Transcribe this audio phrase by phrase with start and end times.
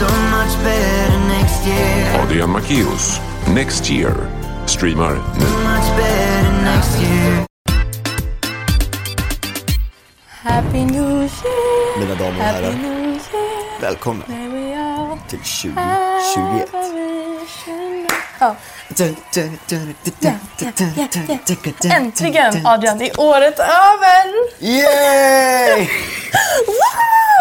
[0.00, 2.22] so much better next year.
[2.22, 3.20] Adrian Macchios
[3.54, 4.14] Next Year
[4.66, 5.44] streamar nu.
[5.44, 7.46] Much better next year.
[10.26, 13.20] Happy New Year, Mina damer och Happy herrar, New Year,
[13.80, 14.24] välkomna
[15.28, 15.38] till
[15.74, 16.74] Have 2021.
[16.74, 18.06] a vision.
[18.40, 18.56] Ja,
[21.90, 24.24] äntligen Adrian, det är året över!
[24.64, 25.88] Yay!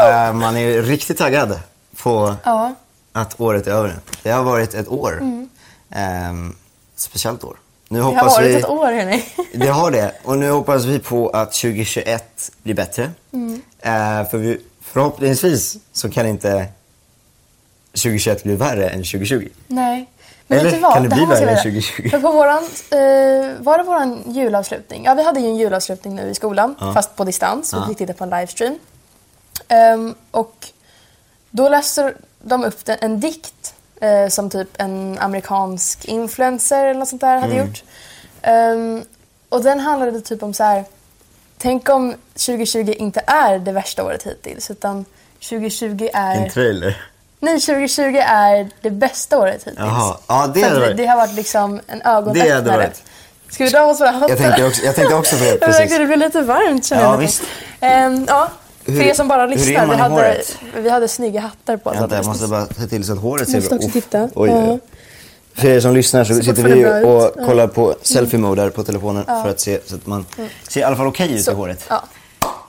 [0.03, 1.59] Eh, man är riktigt taggad
[2.03, 2.73] på Ja,
[3.11, 3.95] att året är över.
[4.23, 5.19] Det har varit ett år.
[5.91, 6.55] Ehm,
[6.95, 7.57] speciellt år.
[7.87, 8.55] Nu det har hoppas varit vi...
[8.55, 9.25] ett år hörni.
[9.53, 10.11] Det har det.
[10.23, 13.11] Och nu hoppas vi på att 2021 blir bättre.
[13.33, 13.61] Mm.
[13.79, 16.65] Eh, för vi, förhoppningsvis så kan inte
[17.91, 19.49] 2021 bli värre än 2020.
[19.67, 20.09] Nej.
[20.47, 20.93] Men Eller vet du vad?
[20.93, 21.81] kan det bli här måste värre än säga.
[21.81, 22.09] 2020?
[22.09, 25.03] För på våran, eh, var det våran julavslutning?
[25.05, 27.73] Ja, vi hade ju en julavslutning nu i skolan, fast på distans.
[27.73, 28.79] Vi fick titta på en livestream.
[29.67, 30.67] Ehm, och
[31.51, 37.21] då läste de upp en dikt eh, som typ en amerikansk influencer eller något sånt
[37.21, 37.67] där hade Mm.
[37.67, 37.83] gjort.
[38.41, 39.03] Ehm,
[39.49, 40.83] och den handlade typ om så här.
[41.57, 45.05] Tänk om 2020 inte är det värsta året hittills utan
[45.49, 46.35] 2020 är...
[46.35, 47.01] En trailer.
[47.39, 49.75] Nej, 2020 är det bästa året hittills.
[49.79, 50.17] Jaha.
[50.27, 52.77] Ja, det hade varit- det har varit liksom en Det ögonöppnare.
[52.77, 53.03] varit.
[53.49, 54.29] Ska vi dra oss hattar?
[54.29, 55.57] Jag tänkte också, jag tänkte också på det.
[55.61, 55.97] Precis.
[55.97, 57.17] det blev lite varmt känner Ja, jag.
[57.17, 57.41] visst.
[57.79, 58.51] Ehm, ja,
[58.85, 59.85] för Hur- er som bara lyssnar.
[59.87, 60.41] Vi hade,
[60.75, 61.95] vi hade snygga hattar på oss.
[61.97, 64.29] Vänta, jag måste bara se till så att håret ser bra titta.
[64.35, 64.55] Oj, Ja.
[64.73, 64.79] oj.
[65.53, 66.95] För er som lyssnar så, Så sitter vi och
[67.27, 67.33] ut.
[67.37, 67.45] Ja.
[67.45, 70.25] kollar på selfie-mode här på telefonen för att se så att man
[70.67, 71.85] ser i alla fall okej ut Så, i håret.
[71.89, 72.03] Ja,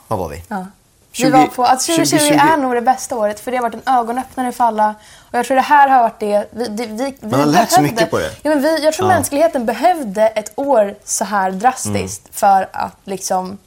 [0.09, 0.43] Vad var vi?
[0.49, 0.67] ja.
[1.13, 2.39] 20 vi var på att 2020, 2020.
[2.53, 4.95] är nog det bästa året för det har varit en ögonöppnare för alla.
[5.33, 6.47] Och jag tror det här har varit det.
[6.51, 8.31] Vi, det, vi, vi Man har lärt sig mycket på det.
[8.43, 9.15] Ja, men vi, jag tror Ja.
[9.15, 12.33] mänskligheten behövde ett år så här drastiskt Mm.
[12.33, 13.59] för att liksom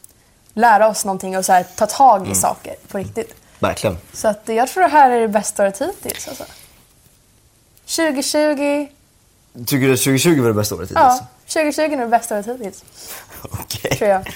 [0.53, 2.35] lära oss någonting och så här, ta tag i Mm.
[2.35, 3.35] saker på riktigt.
[3.59, 3.97] Verkligen.
[4.13, 6.27] Så att jag tror det här är det bästa året hittills.
[6.27, 6.43] Alltså.
[7.85, 8.87] 2020,
[9.65, 10.99] Tycker du att 2020 var det bästa året hittills?
[10.99, 12.83] ja, 2020 är det bästa året hittills.
[13.41, 13.97] Okej.
[13.97, 14.28] Tror jag.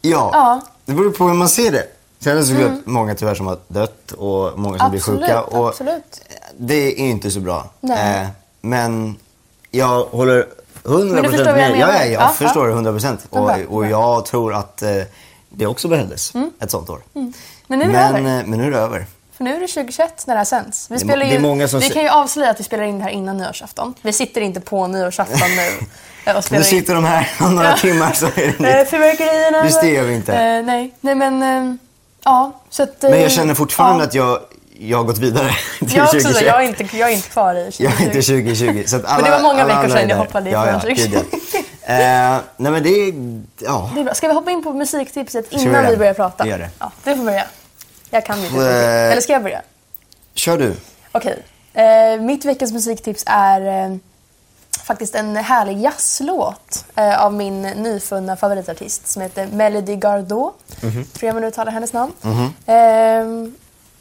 [0.00, 0.52] Ja, Ja.
[0.52, 0.64] Mm.
[0.84, 1.86] det beror på hur man ser det.
[2.18, 5.42] Sen är det såklart många tyvärr som har dött och många som Absolut, blir sjuka.
[5.42, 6.20] Och absolut.
[6.56, 7.70] Det är inte så bra.
[7.80, 8.20] Nej.
[8.22, 8.28] Eh,
[8.60, 9.16] men
[9.70, 10.46] jag håller
[10.84, 11.70] 100% Men du förstår vad jag.
[11.70, 13.18] Ja, ja, jag Ja, förstår det 100%.
[13.30, 14.90] Ja, bra, Och, och jag tror att eh,
[15.48, 17.00] det också behövdes ett sånt år.
[17.66, 18.40] Men nu är det Men, över.
[18.40, 19.06] eh, men nu är det över.
[19.36, 20.90] För nu är det 2021 när det här sänds.
[20.90, 23.38] Vi, spelar ju, som vi kan ju avslöja att vi spelar in det här innan
[23.38, 23.94] nyårsafton.
[24.02, 28.26] Vi sitter inte på nyårsafton nu och Nu sitter de här om några timmar så
[28.26, 28.60] är det nytt.
[28.60, 29.64] Eh, Fyrverkerierna.
[29.64, 30.32] Just det gör vi inte.
[30.32, 30.94] Eh, nej.
[31.00, 31.74] nej, men eh,
[32.24, 32.52] ja.
[32.70, 34.38] Så att, Men eh, jag känner fortfarande att jag,
[34.78, 36.46] jag har gått vidare till Jag, också, så, 2021.
[36.46, 37.82] jag, är inte, jag är inte kvar i 2020.
[37.84, 38.82] Jag är inte 2020.
[38.86, 41.18] Så alla, det var många veckor sedan jag hoppade ifrån ja, 2020.
[41.86, 41.92] ja.
[42.36, 43.14] eh, Nej men det är...
[43.58, 43.90] Ja.
[43.94, 44.14] Det är bra.
[44.14, 45.90] Ska vi hoppa in på musiktipset vi innan det?
[45.90, 46.44] vi börjar prata?
[46.44, 46.70] Vi gör det.
[46.78, 47.44] Ja, du får börja.
[48.10, 48.56] Jag kan inte.
[48.56, 49.12] Eh.
[49.12, 49.62] Eller ska jag börja?
[50.34, 50.74] Kör du.
[51.12, 51.42] Okej.
[51.74, 53.96] Eh, mitt veckans musiktips är eh,
[54.84, 60.82] faktiskt en härlig jazzlåt eh, av min nyfunna favoritartist som heter Melody Gardot.
[60.82, 61.04] Mhm.
[61.04, 62.12] Tror jag man uttalar hennes namn.
[62.66, 62.74] Eh,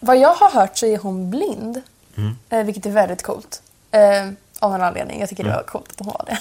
[0.05, 1.81] vad jag har hört så är hon blind,
[2.15, 2.37] Mhm.
[2.49, 3.61] eh, vilket är väldigt coolt.
[3.91, 5.19] Eh, av någon anledning.
[5.19, 5.57] Jag tycker det Mm.
[5.63, 6.37] var coolt att hon var det.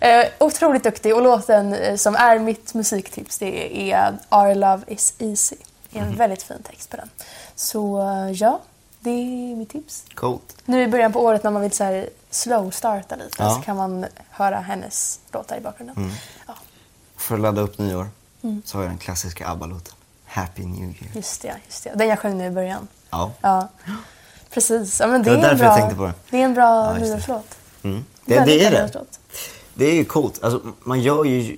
[0.20, 5.14] Eh, otroligt duktig och låten eh, som är mitt musiktips det är Our Love Is
[5.18, 5.56] Easy.
[5.90, 6.18] Det är en Mhm.
[6.18, 7.10] väldigt fin text på den.
[7.54, 8.60] Så eh, ja,
[9.00, 10.04] det är mitt tips.
[10.14, 10.56] Coolt.
[10.64, 13.50] Nu i början på året när man vill så här slow-starta lite Ja.
[13.54, 16.12] så kan man höra hennes låtar i bakgrunden.
[16.46, 16.54] Ja,
[17.16, 18.08] För att ladda upp nyår
[18.42, 18.62] Mm.
[18.64, 19.94] så har jag den klassiska ABBA-låten.
[20.36, 21.10] Happy New Year.
[21.14, 21.92] just det, just det.
[21.94, 22.88] Den jag sjöng nu i början.
[23.10, 23.32] Ja.
[23.40, 23.68] Ja.
[24.50, 25.00] Precis.
[25.00, 26.12] Ja, men det, Det var är en därför bra, jag tänkte på det.
[26.30, 27.54] Det är en bra Ja, nyårslåt.
[27.82, 28.04] Mm.
[28.24, 29.04] Det, det är det.
[29.74, 30.42] Det är ju coolt.
[30.44, 31.56] Alltså, man gör ju ju-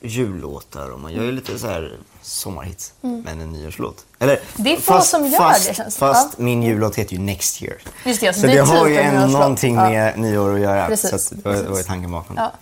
[0.00, 2.92] jullåtar och man gör ju lite så här sommarhits.
[3.00, 4.04] Men en nyårslåt.
[4.18, 4.44] Eller, Mm.
[4.56, 5.96] Det är få som gör fast, det, känns.
[5.96, 6.44] Fast Ja.
[6.44, 7.76] min jullåt heter ju Next Year.
[8.04, 9.32] Just det, alltså, så det det har ju typ en nyårslåt.
[9.32, 9.90] någonting Ja.
[9.90, 10.86] med nyår att göra.
[10.86, 12.36] Precis, så att, det var, ju tanken bakom.
[12.36, 12.52] Ja.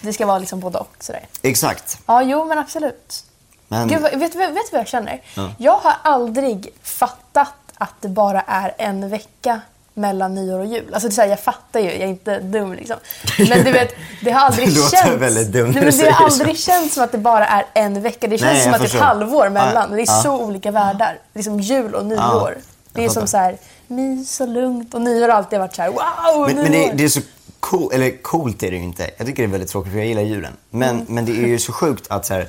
[0.00, 1.26] Det ska vara liksom både och sådär.
[1.42, 1.98] Exakt.
[2.06, 3.24] Ja, jo men absolut.
[3.68, 5.20] Men, Gud, vet, du- vet du vad jag känner?
[5.34, 5.50] Ja.
[5.58, 9.60] Jag har aldrig fattat att det bara är en vecka
[9.94, 10.94] mellan nyår och jul.
[10.94, 12.96] Alltså det är så här, jag fattar ju, jag är inte dum liksom.
[13.38, 15.22] Men du vet, det har aldrig låter känts...
[15.22, 16.34] väldigt dum när du men det säger har så.
[16.42, 18.26] aldrig känts som att det bara är en vecka.
[18.28, 19.90] Det känns Nej, som att det är ett halvår mellan.
[19.90, 20.22] Ja, Det är ja.
[20.22, 21.18] så olika världar.
[21.34, 22.20] Liksom jul och nyår.
[22.56, 22.60] Ja,
[22.92, 23.56] det är som så här,
[23.86, 24.94] mys och lugnt.
[24.94, 26.62] Och nyår har alltid varit så här, wow, men, nyår.
[26.62, 27.20] men det, det är så
[27.60, 29.10] cool, eller coolt är det ju inte.
[29.16, 30.52] Jag tycker det är väldigt tråkigt för jag gillar julen.
[30.70, 31.06] Men, Mm.
[31.08, 32.48] men det är ju så sjukt att så här,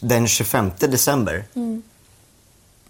[0.00, 1.82] den 25 december Mm.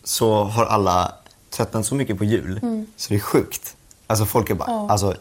[0.05, 1.13] så har alla
[1.51, 2.61] tröttnat så mycket på jul
[2.97, 3.77] så det är sjukt.
[4.07, 4.85] Alltså folk är bara, Mm.
[4.85, 4.91] Ja.
[4.91, 5.15] alltså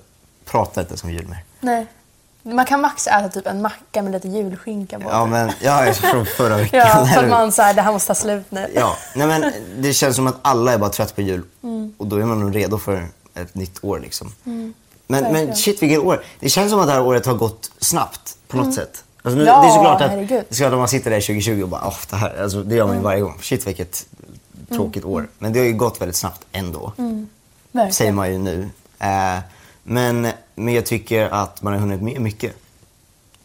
[0.46, 1.44] prata inte som jul mer.
[1.60, 1.86] Nej.
[2.46, 5.10] Man kan max äta typ en macka med lite julskinka på.
[5.10, 6.80] Ja men, ja, från förra veckan.
[6.80, 8.72] Ja, för man säger det här måste ta slut nu.
[8.76, 11.44] Ja, nej men det känns som att alla är bara trött på jul.
[11.64, 11.94] Mm.
[11.98, 14.34] och då är man nog redo för ett nytt år liksom.
[14.44, 14.74] men,
[15.08, 15.34] men Mm.
[15.34, 15.56] verkligen.
[15.56, 16.24] shit vilket år.
[16.40, 19.04] Det känns som att det här året har gått snabbt på något sätt.
[19.24, 19.48] Alltså, nu, Mm.
[19.56, 20.46] Ja, det är såklart att, herregud.
[20.50, 22.76] det är klart att man sitter där 2020 och bara, åh, det här, alltså, det
[22.76, 23.38] gör man ju varje gång.
[23.42, 24.06] Shit vilket
[24.70, 25.28] tråkigt år.
[25.40, 26.94] Men det har ju gått väldigt snabbt ändå.
[27.72, 27.94] Verkligen.
[27.94, 28.70] Säger man ju nu.
[29.00, 29.40] Eh,
[29.84, 32.54] men, men jag tycker att man har hunnit med mycket.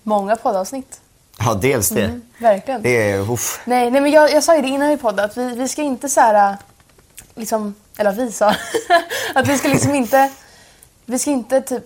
[0.03, 1.01] Många poddavsnitt.
[1.39, 2.05] Ja, dels det.
[2.05, 2.83] Mm, verkligen.
[2.83, 3.61] Det är, uff.
[3.65, 5.83] Nej, nej men jag, jag sa ju det innan vi poddade att vi, vi ska
[5.83, 6.57] inte så här,
[7.35, 8.49] liksom, eller vi sa,
[9.35, 10.31] att vi ska liksom inte,
[11.07, 11.85] vi ska inte typ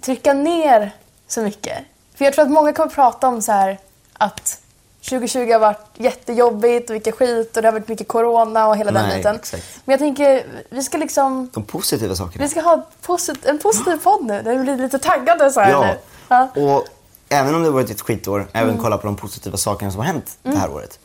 [0.00, 0.90] trycka ner
[1.28, 1.78] så mycket.
[2.20, 3.78] För jag tror att många kommer prata om så här
[4.12, 4.58] att
[5.08, 8.92] 2020 har varit jättejobbigt och vilka skit och det har varit mycket corona och hela
[8.92, 9.36] den Nej, biten.
[9.36, 9.64] exakt.
[9.84, 12.44] Men jag tänker, vi ska liksom, De positiva sakerna.
[12.44, 14.42] vi ska ha posit- en positiv podd nu.
[14.42, 15.98] Det blir lite taggade så här Ja, nu.
[16.28, 16.48] Ja.
[16.54, 16.86] och
[17.28, 20.38] även om det varit ett skitår, även kolla på de positiva sakerna som har hänt
[20.42, 20.98] det här året.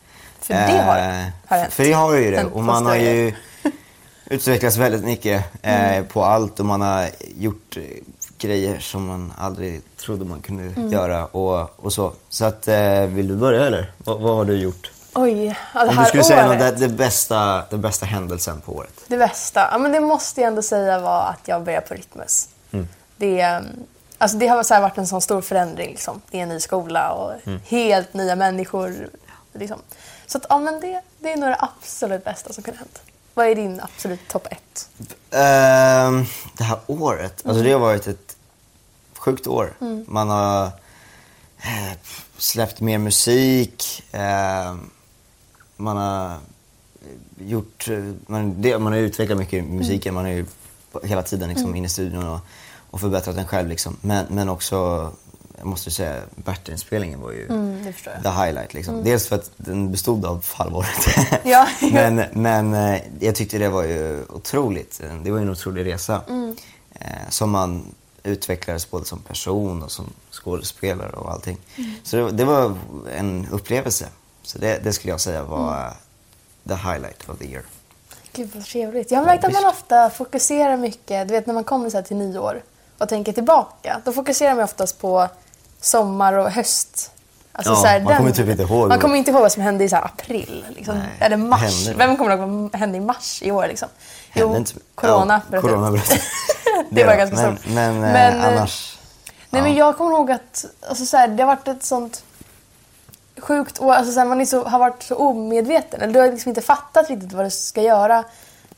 [0.48, 0.66] Mm.
[0.68, 1.72] För det har, Eh, har hänt.
[1.72, 2.44] För det har ju det.
[2.44, 3.34] Och man har ju
[4.30, 6.06] utvecklats väldigt mycket eh, Mm.
[6.06, 7.76] på allt och man har gjort
[8.46, 10.92] grejer som man aldrig trodde man kunde Mm.
[10.92, 12.12] göra och, och så.
[12.28, 13.92] Så att, eh, vill du börja eller?
[13.98, 14.90] Vad, vad har du gjort?
[15.14, 16.78] Oj, ja, det Om här du skulle säga något, året.
[16.78, 18.92] det, det bästa, den bästa händelsen på året.
[19.06, 22.48] Det bästa, ja, men det måste jag ändå säga var att jag började på Rytmus.
[23.16, 23.64] Det, mm,
[24.18, 25.90] alltså det har så varit en sån stor förändring.
[25.90, 26.20] Liksom.
[26.30, 27.32] Det är en ny skola och
[27.66, 29.08] helt nya människor.
[29.52, 29.78] Liksom.
[30.26, 33.00] Så att, ja, men det, det är nog det absolut bästa som kunde hänt.
[33.34, 34.88] Vad är din absolut topp ett?
[35.30, 36.24] Ehm,
[36.58, 38.25] det här året, alltså det har varit ett
[39.26, 39.72] sjukt år.
[40.06, 40.64] Man har
[41.58, 41.92] eh,
[42.38, 44.90] släppt mer musik, ehm,
[45.76, 46.38] man har
[47.38, 50.46] gjort, eh, man, det, man har utvecklat mycket i musiken, man har ju
[51.02, 52.40] hela tiden liksom inne i studion och,
[52.90, 53.96] och förbättrat den själv liksom.
[54.00, 55.10] Men, men också,
[55.58, 59.04] jag måste säga, Bertil-inspelningen var ju Mm, the highlight liksom.
[59.04, 61.06] Dels för att den bestod av halvåret.
[61.44, 61.68] Ja.
[61.92, 65.00] men, men eh, jag tyckte det var ju otroligt.
[65.24, 66.22] Det var ju en otrolig resa.
[66.28, 66.56] Mm.
[67.00, 67.94] Eh, som man
[68.26, 71.58] utvecklades både som person och som skådespelare och allting.
[71.76, 71.90] Mm.
[72.02, 72.74] Så det, det var
[73.16, 74.06] en upplevelse.
[74.42, 75.92] Så det, det skulle jag säga var Mm.
[76.68, 77.62] the highlight of the year.
[78.32, 79.10] Gud vad trevligt.
[79.10, 82.04] Jag har märkt att man ofta fokuserar mycket, du vet när man kommer så här
[82.04, 82.62] till nyår
[82.98, 84.00] och tänker tillbaka.
[84.04, 85.28] Då fokuserar man oftast på
[85.80, 87.10] sommar och höst.
[87.52, 88.88] Alltså Ja, så här, man kommer typ inte ihåg.
[88.88, 90.64] Man kommer inte ihåg vad som hände i så här april.
[90.76, 90.98] Liksom.
[90.98, 91.88] Nej, Eller mars.
[91.96, 93.66] Vem kommer ihåg vad som hände i mars i år?
[93.68, 93.88] Liksom?
[94.30, 95.40] Hände inte- corona.
[95.44, 96.02] Ja, bröt corona ut.
[96.90, 97.74] det var ganska men, stort.
[97.74, 98.98] Men, eh, Men, eh, annars...
[99.50, 102.24] Nej, men jag kommer ihåg att alltså, så här, det har varit ett sånt
[103.38, 103.92] sjukt år.
[103.94, 106.00] Alltså, så här, man så, har varit så omedveten.
[106.00, 108.24] Eller du har liksom inte fattat riktigt vad du ska göra.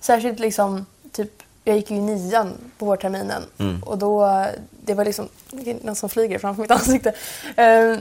[0.01, 3.43] Särskilt liksom, typ, jag gick ju i nian på vårterminen.
[3.59, 3.83] Mm.
[3.83, 4.45] Och då,
[4.85, 5.29] det var liksom,
[5.83, 7.13] någon som flyger framför mitt ansikte.
[7.57, 7.97] Eh,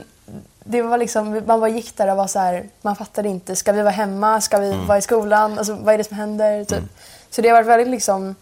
[0.64, 3.56] det var liksom, man bara gick där och var så här, man fattade inte.
[3.56, 4.40] Ska vi vara hemma?
[4.40, 4.86] Ska vi Mm.
[4.86, 5.58] vara i skolan?
[5.58, 6.64] Alltså, vad är det som händer?
[6.64, 6.84] Typ.
[7.30, 8.34] Så det har varit väldigt liksom,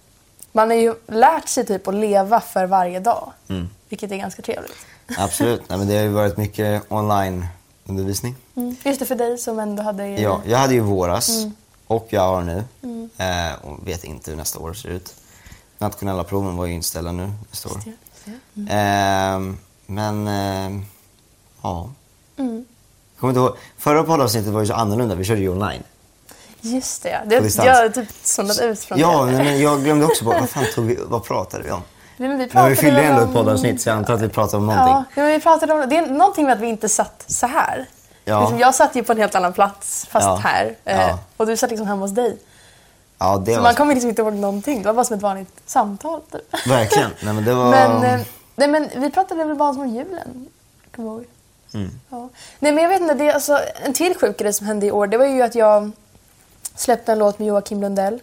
[0.57, 3.33] man har ju lärt sig typ att leva för varje dag.
[3.49, 3.69] Mm.
[3.89, 4.77] Vilket är ganska trevligt.
[5.19, 5.63] Absolut.
[5.69, 8.35] Nej, men det har ju varit mycket online-undervisning.
[8.57, 8.77] Mm.
[8.85, 10.07] Just det, för dig som ändå hade...
[10.09, 11.53] Ja, jag hade ju våras Mm.
[11.87, 12.65] och jag har nu.
[13.17, 15.15] Eh, och vet inte hur nästa år ser ut.
[15.79, 17.81] Nationella proven var ju inställda nu nästa år.
[18.55, 18.69] Mm.
[18.71, 20.85] Ehm, men, ehm,
[21.63, 21.91] ja.
[22.37, 22.65] Mm.
[23.15, 23.57] Jag kommer inte ihåg.
[23.79, 25.15] Förra poddavsnittet var ju så annorlunda.
[25.15, 25.83] Vi körde ju online.
[26.61, 27.19] Just det, ja.
[27.27, 29.33] Det, jag har typ zonat ut från Ja, det.
[29.33, 31.83] men, men jag glömde också bort, vad fan tog vi, vad pratade vi om?
[32.17, 34.57] Nej, men vi Men vi fyllde ändå ett poddavsnitt så jag antar att vi pratade
[34.57, 34.93] om någonting.
[34.95, 35.89] Ja, ja, men vi pratade om...
[35.89, 37.87] Det är någonting med att vi inte satt så här.
[38.25, 38.41] Ja.
[38.41, 40.35] Liksom, jag satt ju på en helt annan plats, fast Ja.
[40.45, 40.77] här.
[40.85, 41.19] Eh, Ja.
[41.37, 42.39] Och du satt liksom hemma hos dig.
[43.19, 43.63] Ja, det Så var...
[43.63, 44.83] man kommer liksom inte ihåg någonting.
[44.83, 46.21] Det var bara som ett vanligt samtal.
[46.33, 46.67] Typ.
[46.69, 47.11] Verkligen.
[47.21, 47.71] Nej, men det var...
[47.71, 48.21] Men, eh,
[48.57, 50.47] nej, men vi pratade väl bara om julen.
[50.97, 51.25] Kommer jag ihåg.
[51.75, 51.91] Mm.
[52.11, 52.29] Ja.
[52.59, 53.15] Nej, men jag vet inte.
[53.15, 55.55] Det är alltså, en till sjuk grej som hände i år det var ju att
[55.55, 55.91] jag
[56.77, 58.21] släppte en låt med Joakim Lundell.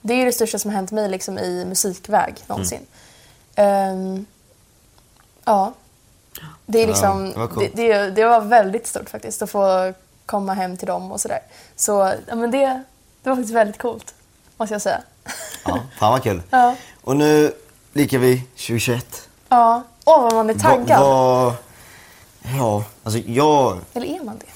[0.00, 2.86] Det är det största som har hänt mig liksom, i musikväg någonsin.
[3.54, 4.26] Ehm,
[5.44, 5.72] ja.
[6.66, 7.70] Det, är Ja, liksom, det var coolt.
[7.76, 9.92] det, det, det var väldigt stort faktiskt att få
[10.26, 11.40] komma hem till dem och sådär.
[11.76, 12.82] Så ja, men det,
[13.22, 14.14] det var faktiskt väldigt coolt,
[14.56, 15.02] måste jag säga.
[15.64, 16.42] Ja, fan vad kul.
[16.50, 16.76] Ja.
[17.02, 17.52] Och nu
[17.92, 19.28] likar vi 2021.
[19.48, 19.82] Ja.
[20.04, 21.00] Åh, vad man är taggad.
[21.00, 21.56] Va, va,
[22.58, 23.78] ja, alltså jag...
[23.94, 24.53] Eller är man det?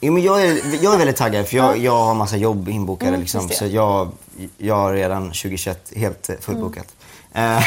[0.00, 3.08] Jo, men jag, är, jag är väldigt taggad för jag, jag har massa jobb inbokade.
[3.08, 4.10] Mm, liksom, så jag,
[4.58, 6.86] jag har redan 2021 helt fullbokat.
[7.34, 7.62] Eh,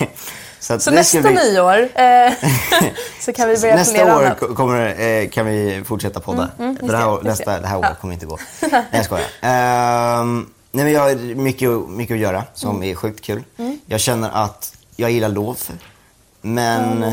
[0.60, 2.32] så Så nästa bli- nyår eh,
[3.20, 4.38] så kan vi börja Nästa år annat.
[4.56, 6.50] kommer, eh, kan vi fortsätta podda.
[6.58, 7.66] mm, det, här, det, år- just nästa, det.
[7.66, 7.96] här året Ja.
[8.00, 8.38] kommer inte gå.
[8.72, 9.26] Nej, jag skojar.
[9.40, 12.90] Ehm, nej, men jag har mycket, mycket att göra som Mm.
[12.90, 13.42] är sjukt kul.
[13.86, 15.58] Jag känner att jag gillar lov.
[16.40, 17.12] Men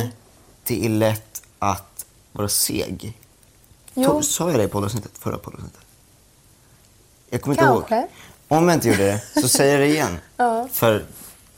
[0.63, 3.17] det är lätt att vara seg.
[3.93, 4.23] Jo.
[4.23, 5.11] Sa jag det i poddavsnittet?
[5.19, 5.81] Förra poddavsnittet?
[7.29, 7.95] Jag kommer inte Kanske.
[7.95, 8.07] ihåg.
[8.47, 10.17] Om jag inte gjorde det så säger jag det igen.
[10.37, 10.67] Ja.
[10.71, 11.05] För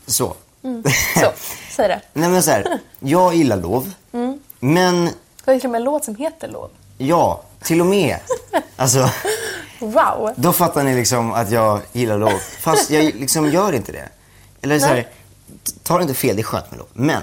[0.05, 0.33] så.
[1.19, 1.31] Så,
[1.75, 2.01] säg det.
[2.13, 3.91] Nej men så här, jag gillar lov.
[4.11, 4.39] Mm.
[4.59, 5.09] Men
[5.45, 6.69] Det är till och med en låt som heter Lov.
[6.97, 8.19] ja, till och med.
[8.75, 9.09] Alltså,
[9.79, 10.31] Wow!
[10.35, 12.39] då fattar ni liksom att jag gillar lov.
[12.59, 14.09] Fast jag liksom gör inte det.
[14.61, 15.07] Eller så här,
[15.83, 16.87] ta det inte fel, det är skönt med lov.
[16.93, 17.21] Men,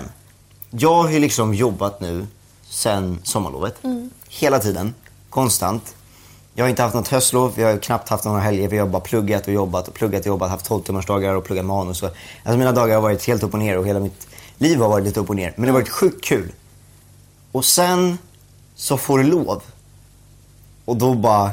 [0.71, 2.27] jag har ju liksom jobbat nu
[2.69, 3.85] sen sommarlovet.
[3.85, 4.11] Mm.
[4.33, 4.95] Hela tiden,
[5.31, 5.95] konstant.
[6.55, 8.69] Jag har inte haft något höstlov, jag har knappt haft några helger.
[8.69, 11.65] Vi har bara pluggat och jobbat och pluggat och jobbat, haft 12 timmarsdagar och pluggat
[11.65, 12.03] manus.
[12.03, 14.27] Och, alltså mina dagar har varit helt upp och ner och hela mitt
[14.59, 15.53] liv har varit lite upp och ner.
[15.57, 16.53] Men det har varit sjukt kul.
[17.53, 18.19] Och sen
[18.75, 19.63] så får du lov.
[20.85, 21.51] Och då bara,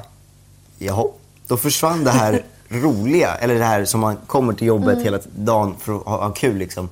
[0.78, 1.08] jaha.
[1.48, 5.76] Då försvann det här roliga, eller det här som man kommer till jobbet hela dagen
[5.80, 6.90] för att ha, ha kul liksom.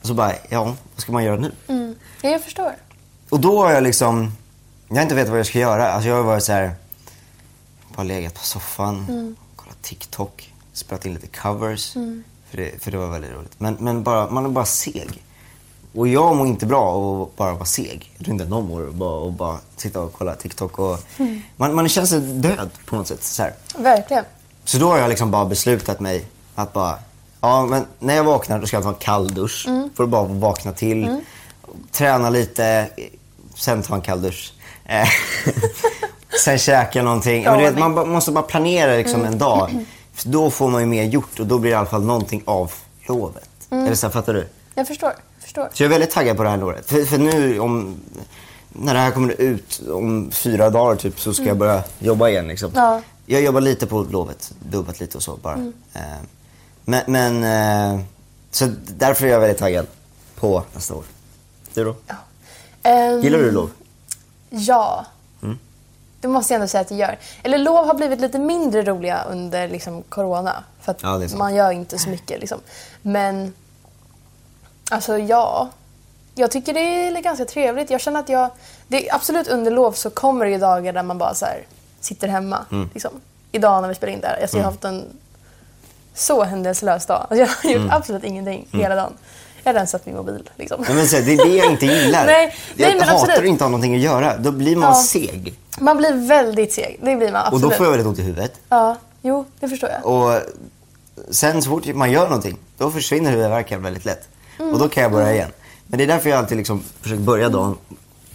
[0.00, 1.52] Och så bara, ja, vad ska man göra nu?
[1.66, 1.94] Mm.
[2.22, 2.72] Ja, jag förstår.
[3.28, 4.32] Och då har jag liksom,
[4.88, 5.92] jag har inte vetat vad jag ska göra.
[5.92, 6.74] Alltså jag har varit så här,
[7.96, 11.92] bara legat på soffan, kollat TikTok, spelat in lite covers.
[12.50, 13.52] För, det, för det var väldigt roligt.
[13.58, 15.22] Men, men bara, man är bara seg.
[15.94, 18.12] Och jag mår inte bra av att bara vara seg.
[18.16, 20.78] Jag tror inte att någon mår av att bara sitta och kolla TikTok.
[20.78, 20.98] Och,
[21.56, 23.22] man, man känner sig död på något sätt.
[23.24, 23.52] Så, här.
[23.78, 24.24] Verkligen.
[24.64, 26.98] så då har jag liksom bara beslutat mig att bara,
[27.40, 29.68] ja men när jag vaknar då ska jag ta en kall dusch.
[29.96, 31.20] För att bara vakna till.
[31.92, 32.88] Träna lite,
[33.54, 34.52] sen ta en kall dusch.
[34.88, 35.08] Eh,
[36.44, 37.44] sen käka någonting.
[37.44, 39.84] Men du vet, man måste bara planera liksom en dag.
[40.14, 42.42] För då får man ju mer gjort och då blir det i alla fall någonting
[42.44, 42.72] av
[43.08, 43.48] lovet.
[43.70, 44.46] Eller så fattar du?
[44.74, 45.08] Jag förstår.
[45.08, 45.68] Jag förstår.
[45.72, 46.86] Så jag är väldigt taggad på det här året.
[46.86, 47.96] För, för nu om,
[48.68, 52.48] när det här kommer ut om fyra dagar typ så ska jag börja jobba igen
[52.48, 52.70] liksom.
[52.74, 53.02] Ja.
[53.26, 55.72] Jag jobbar lite på lovet, dubbat lite och så bara.
[55.94, 56.00] Eh,
[56.84, 57.44] men, men
[57.94, 58.00] eh,
[58.50, 59.86] så därför är jag väldigt taggad
[60.40, 61.04] på nästa år.
[61.74, 61.94] Du då?
[62.82, 63.70] Ehm, Gillar du lov?
[64.50, 65.06] Ja.
[65.42, 65.58] Mm.
[66.20, 67.18] Det måste jag ändå säga att jag gör.
[67.42, 70.64] Eller lov har blivit lite mindre roliga under liksom, corona.
[70.80, 72.40] För att Ja, man gör inte så mycket.
[72.40, 72.60] Liksom.
[73.02, 73.54] Men
[74.90, 75.68] alltså ja.
[76.34, 77.90] Jag tycker det är ganska trevligt.
[77.90, 78.50] Jag känner att jag...
[78.88, 81.66] Det, absolut under lov så kommer det ju dagar där man bara så här,
[82.00, 82.64] sitter hemma.
[82.72, 82.90] Mm.
[82.94, 83.10] Liksom.
[83.52, 84.38] Idag när vi spelar in där.
[84.42, 85.04] Alltså, Jag har haft en
[86.14, 87.26] så händelselös dag.
[87.30, 87.82] Alltså, jag har Mm.
[87.82, 89.12] gjort absolut ingenting hela dagen.
[89.68, 90.50] Jag har rensat min mobil.
[90.56, 90.84] Liksom.
[90.88, 92.26] Nej, men så, det är det jag inte gillar.
[92.26, 93.38] Nej, jag nej, men hatar absolut.
[93.38, 94.36] att inte ha någonting att göra.
[94.36, 95.02] Då blir man Ja.
[95.02, 95.54] seg.
[95.80, 96.98] Man blir väldigt seg.
[97.02, 97.62] Det blir man Och absolut.
[97.62, 98.52] då får jag väldigt ont i huvudet.
[98.68, 100.06] Ja, jo, det förstår jag.
[100.06, 100.40] Och
[101.30, 104.28] sen så fort man gör någonting, då försvinner huvudvärken väldigt lätt.
[104.72, 105.50] Och då kan jag börja igen.
[105.86, 107.76] Men det är därför jag alltid liksom försöker börja dagen,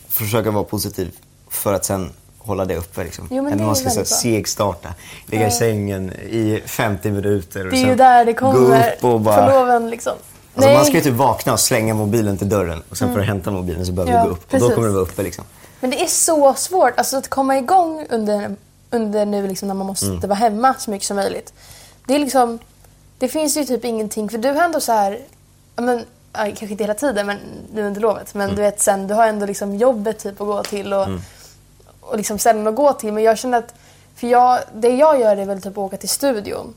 [0.09, 1.11] försöka vara positiv
[1.49, 3.03] för att sen hålla det uppe.
[3.03, 3.27] Liksom.
[3.31, 4.89] Jo, men är man ska så segstarta,
[5.25, 9.03] ligga i sängen i 50 minuter och Det är ju där det gå kommer upp
[9.03, 9.51] och bara...
[9.51, 10.13] på loven liksom.
[10.55, 13.25] Alltså man ska ju typ vakna och slänga mobilen till dörren och sen för att
[13.25, 14.21] hämta mobilen så behöver Mm.
[14.21, 14.53] Ja, du gå upp.
[14.53, 15.45] Och då kommer du vara uppe liksom.
[15.79, 18.55] Men det är så svårt alltså, att komma igång under,
[18.91, 20.19] under nu liksom, när man måste Mm.
[20.19, 21.53] vara hemma så mycket som möjligt.
[22.07, 22.59] Det är liksom,
[23.17, 25.19] det finns ju typ ingenting, för du har ändå så här,
[25.75, 27.37] men, kanske inte hela tiden men
[27.73, 28.55] nu under lovet, men Mm.
[28.55, 31.07] du vet sen, du har ändå liksom jobbet typ att gå till och,
[32.01, 33.13] och liksom ställen att gå till.
[33.13, 33.73] Men jag känner att,
[34.15, 36.73] för jag, det jag gör är väl typ att åka till studion.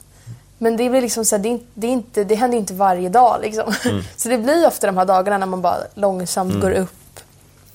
[0.58, 3.38] Men det blir liksom så här, det, det, är inte, det händer inte varje dag
[3.42, 3.72] liksom.
[3.84, 4.02] Mm.
[4.16, 6.90] Så det blir ofta de här dagarna när man bara långsamt går upp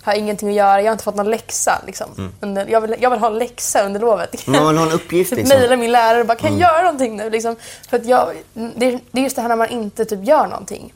[0.03, 0.81] har ingenting att göra.
[0.81, 1.81] Jag har inte fått någon läxa.
[1.85, 2.31] Liksom.
[2.41, 4.47] Under, jag, vill, jag vill ha en läxa under lovet.
[4.47, 5.57] Man vill ha en uppgift liksom.
[5.59, 7.29] Mejla min lärare och bara, kan jag göra någonting nu?
[7.29, 7.55] Liksom.
[7.89, 10.93] För att jag, det, det är just det här när man inte typ gör någonting.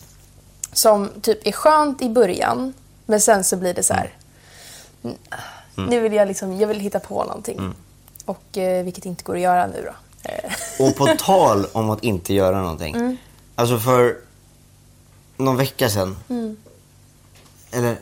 [0.74, 2.74] Som typ är skönt i början,
[3.06, 4.14] men sen så blir det så här.
[5.04, 5.18] "Mm,
[5.90, 7.74] Nu vill jag liksom, jag vill hitta på någonting.
[8.26, 9.92] Och eh, vilket inte går att göra nu då.
[10.26, 12.96] Eh, Och på tal om att inte göra någonting.
[12.96, 13.18] Mm.
[13.56, 14.18] Alltså för
[15.38, 16.18] någon vecka sedan.
[16.30, 16.58] Mm.
[17.72, 18.00] Eller,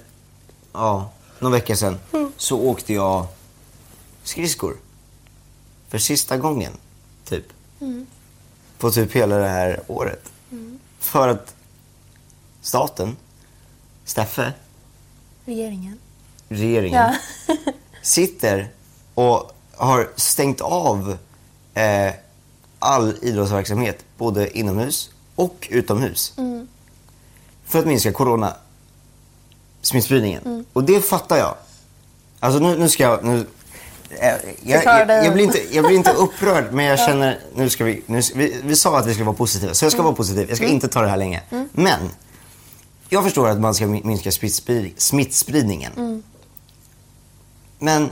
[0.73, 1.99] ja, någon vecka sedan.
[2.13, 2.31] Mm.
[2.37, 3.25] Så åkte jag
[4.23, 4.77] skridskor.
[5.89, 6.73] För sista gången,
[7.25, 7.45] typ.
[7.81, 8.05] Mm.
[8.77, 10.31] På typ hela det här året.
[10.99, 11.55] För att
[12.61, 13.15] staten,
[14.05, 14.53] Steffe,
[15.45, 15.99] regeringen.
[16.49, 17.13] regeringen,
[17.47, 17.55] Ja.
[18.01, 18.69] sitter
[19.13, 21.17] och har stängt av
[21.73, 22.13] eh,
[22.79, 26.33] all idrottsverksamhet, både inomhus och utomhus.
[27.65, 28.53] För att minska corona
[29.81, 30.65] smittspridningen.
[30.73, 31.55] Och det fattar jag.
[32.39, 33.23] Alltså nu, nu ska jag...
[33.23, 33.47] Nu,
[34.09, 34.27] eh,
[34.63, 35.25] jag, jag, dig.
[35.25, 37.39] jag, blir inte, jag blir inte upprörd, men jag känner...
[37.55, 40.01] Nu ska vi, nu, vi, vi sa att vi ska vara positiva, så jag ska
[40.01, 40.45] vara positiv.
[40.49, 41.41] Jag ska inte ta det här länge.
[41.71, 41.99] Men,
[43.09, 46.23] jag förstår att man ska mi- minska smittsprid, smittspridningen.
[47.79, 48.09] Men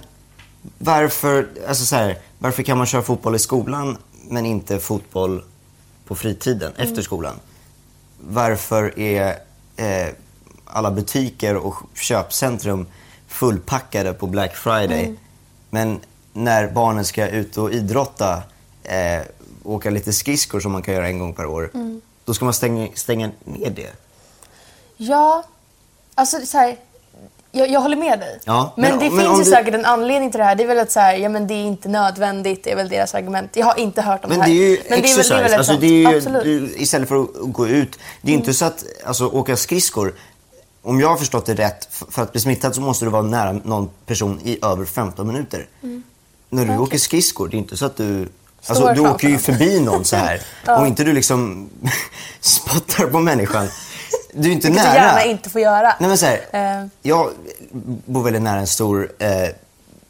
[0.77, 5.43] varför, alltså så här, varför kan man köra fotboll i skolan men inte fotboll
[6.05, 7.35] på fritiden efter skolan?
[8.19, 9.37] Varför är
[9.75, 10.07] eh,
[10.65, 12.85] alla butiker och köpcentrum
[13.27, 15.15] fullpackade på Black Friday
[15.69, 15.99] men
[16.33, 18.43] när barnen ska ut och idrotta
[18.83, 19.21] eh,
[19.63, 21.71] åka lite skridskor som man kan göra en gång per år.
[21.73, 22.01] Mm.
[22.25, 23.91] Då ska man stänga, stänga ner det.
[24.97, 25.43] Ja,
[26.15, 26.77] alltså så här,
[27.51, 28.39] jag, jag håller med dig.
[28.46, 30.55] Ja, men, men- det men finns om ju du- säkert en anledning till det här.
[30.55, 32.89] Det är väl att så här, ja, men det är inte nödvändigt, det är väl
[32.89, 33.51] deras argument.
[33.55, 34.60] Jag har inte hört om Men det det här.
[34.62, 35.34] är ju men exercise.
[35.34, 36.46] det är väl, det är väl ett alltså, det är ju, Absolut.
[36.46, 36.67] Mm.
[36.67, 38.00] du, istället för att gå ut.
[38.22, 40.13] Det är inte så att alltså, åka skridskor.
[40.84, 43.51] Om jag har förstått det rätt, för att bli smittad så måste du vara nära
[43.51, 45.67] någon person i över 15 minuter.
[46.50, 48.29] När du åker skridskor, det är inte så att du...
[48.67, 50.41] Alltså, du åker ju förbi någon så här.
[50.79, 51.70] Och inte du liksom
[52.39, 53.67] spottar på människan.
[54.33, 54.93] Du är inte Vilket nära.
[54.93, 55.95] du gärna inte får göra.
[56.00, 56.88] Nej men så här, Eh.
[57.01, 57.31] jag
[58.05, 59.29] bor väldigt nära en stor, eh,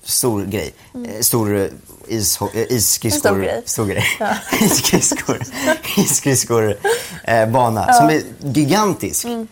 [0.03, 0.73] stor grej.
[0.93, 1.67] Eh, stor eh,
[2.07, 3.29] is, isskridskor.
[3.29, 3.49] Mm.
[3.49, 4.03] En stor grej.
[4.05, 4.37] Stor grej.
[4.71, 5.39] isskridskor.
[5.97, 6.77] isskridskor
[7.23, 9.25] eh, bana som är gigantisk.
[9.25, 9.47] Mm.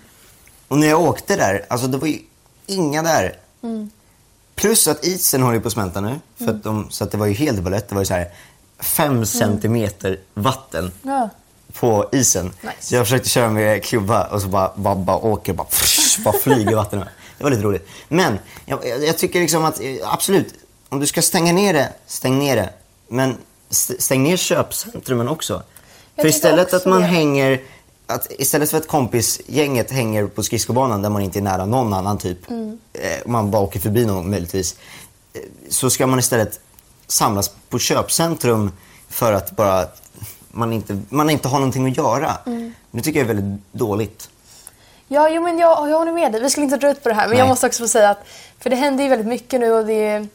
[0.67, 2.19] Och när jag åkte där, alltså det var ju
[2.67, 3.37] inga där.
[3.63, 3.89] Mm.
[4.55, 6.19] Plus att isen håller på att smälta nu.
[6.37, 7.89] För att de, så att det var ju helt balett.
[7.89, 8.27] Det var ju så här
[8.79, 11.29] fem centimeter vatten Ja.
[11.73, 12.45] På isen.
[12.45, 12.73] Nice.
[12.79, 15.67] Så jag försökte köra med klubba och så bara, bara, bara åker, bara,
[16.23, 17.07] bara flyger vattnet.
[17.37, 17.87] Det var lite roligt.
[18.07, 20.53] Men jag, jag, tycker liksom att, eh, absolut,
[20.89, 22.69] om du ska stänga ner det, stäng ner det.
[23.07, 23.37] Men
[23.69, 25.63] st- stäng ner köpcentrumen också.
[26.15, 27.07] Jag för istället också att man det.
[27.07, 27.61] hänger,
[28.07, 32.17] att istället för att kompisgänget hänger på skridskobanan där man inte är nära någon annan
[32.17, 32.77] typ, Mm.
[32.93, 34.75] eh, man bara åker förbi någon möjligtvis,
[35.33, 36.59] eh, så ska man istället
[37.07, 38.71] samlas på köpcentrum
[39.09, 39.87] för att bara
[40.59, 42.37] man inte, man inte har någonting att göra.
[42.45, 42.73] Mm.
[42.91, 44.29] Det tycker jag är väldigt dåligt.
[45.07, 46.41] Ja, jo, men jag, jag håller med dig.
[46.41, 47.49] Vi skulle inte dra ut på det här, men jag Nej.
[47.51, 48.23] måste också få säga att
[48.59, 50.27] för det händer ju väldigt mycket nu och det är,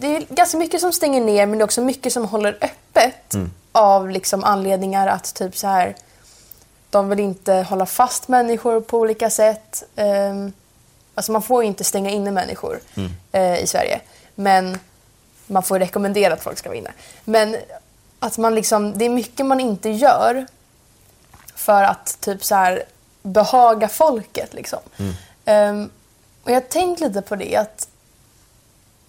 [0.00, 3.34] det är ganska mycket som stänger ner men det är också mycket som håller öppet
[3.34, 3.50] Mm.
[3.72, 5.94] av liksom anledningar att typ så här
[6.90, 9.82] de vill inte hålla fast människor på olika sätt.
[9.96, 10.52] Um,
[11.14, 13.10] alltså man får ju inte stänga inne människor Mm.
[13.32, 14.00] eh, i Sverige.
[14.34, 14.78] Men
[15.46, 16.92] man får rekommendera att folk ska vara inne.
[17.24, 17.56] Men
[18.18, 20.46] att man liksom, det är mycket man inte gör
[21.54, 22.84] för att typ så här
[23.22, 24.78] behaga folket liksom.
[25.44, 25.90] Ehm,
[26.42, 27.88] och jag har tänkt lite på det att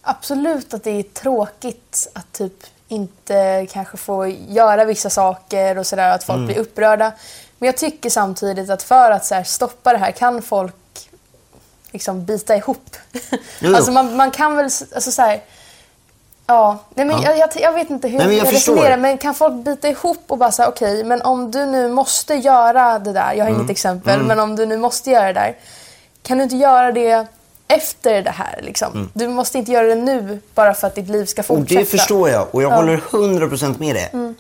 [0.02, 2.54] absolut att det är tråkigt att typ
[2.88, 6.48] inte kanske få göra vissa saker och sådär att folk Mm.
[6.48, 7.12] blir upprörda.
[7.58, 11.10] Men jag tycker samtidigt att för att så här, stoppa det här kan folk
[11.91, 12.96] liksom bita ihop.
[13.60, 13.76] jo.
[13.76, 15.41] alltså man, man kan väl, alltså så här,
[16.47, 17.29] Ja, nej men Ja.
[17.29, 19.89] Jag, jag, jag vet inte hur Nej, men jag jag resonerar men kan folk bita
[19.89, 23.49] ihop och bara säga okej men om du nu måste göra det där, jag har
[23.49, 23.60] Mm.
[23.62, 25.55] inget exempel, men om du nu måste göra det där
[26.23, 27.27] kan du inte göra det
[27.67, 29.10] efter det här liksom?
[29.13, 31.51] Du måste inte göra det nu bara för att ditt liv ska Mm.
[31.51, 31.79] Och fortsätta.
[31.79, 32.75] det förstår jag och jag Ja.
[32.75, 34.05] håller 100% med det.
[34.13, 34.36] Mm.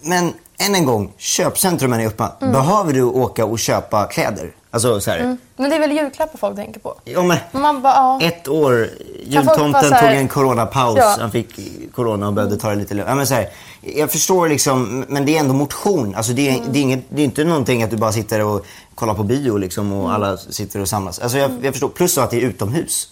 [0.00, 2.32] Men än en gång, köpcentrumen är öppna.
[2.40, 2.52] Mm.
[2.52, 4.50] Behöver du åka och köpa kläder?
[4.74, 5.36] Alltså så här.
[5.56, 6.94] Men det är väl julklappar folk tänker på?
[7.04, 8.20] Ja, men Man bara, ja.
[8.22, 8.88] ett år,
[9.24, 10.96] jultomten tog en coronapaus.
[10.98, 11.16] Ja.
[11.20, 11.60] Han fick
[11.94, 13.08] corona och behövde ta det lite lugnt.
[13.08, 13.48] Ja, men så här,
[13.80, 16.14] jag förstår liksom, men det är ändå motion.
[16.14, 16.72] Alltså det, är, Mm.
[16.72, 19.56] det, är inget, det är inte någonting att du bara sitter och kollar på bio
[19.56, 20.10] liksom, och Mm.
[20.22, 21.18] alla sitter och samlas.
[21.18, 21.88] Alltså jag, jag förstår.
[21.88, 23.08] Plus att det är utomhus.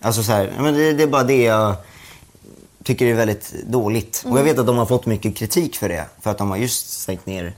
[0.00, 1.74] Alltså så här, men det, det är bara det jag
[2.84, 4.24] tycker är väldigt dåligt.
[4.26, 6.04] Och jag vet att de har fått mycket kritik för det.
[6.20, 7.52] För att de har just stängt ner.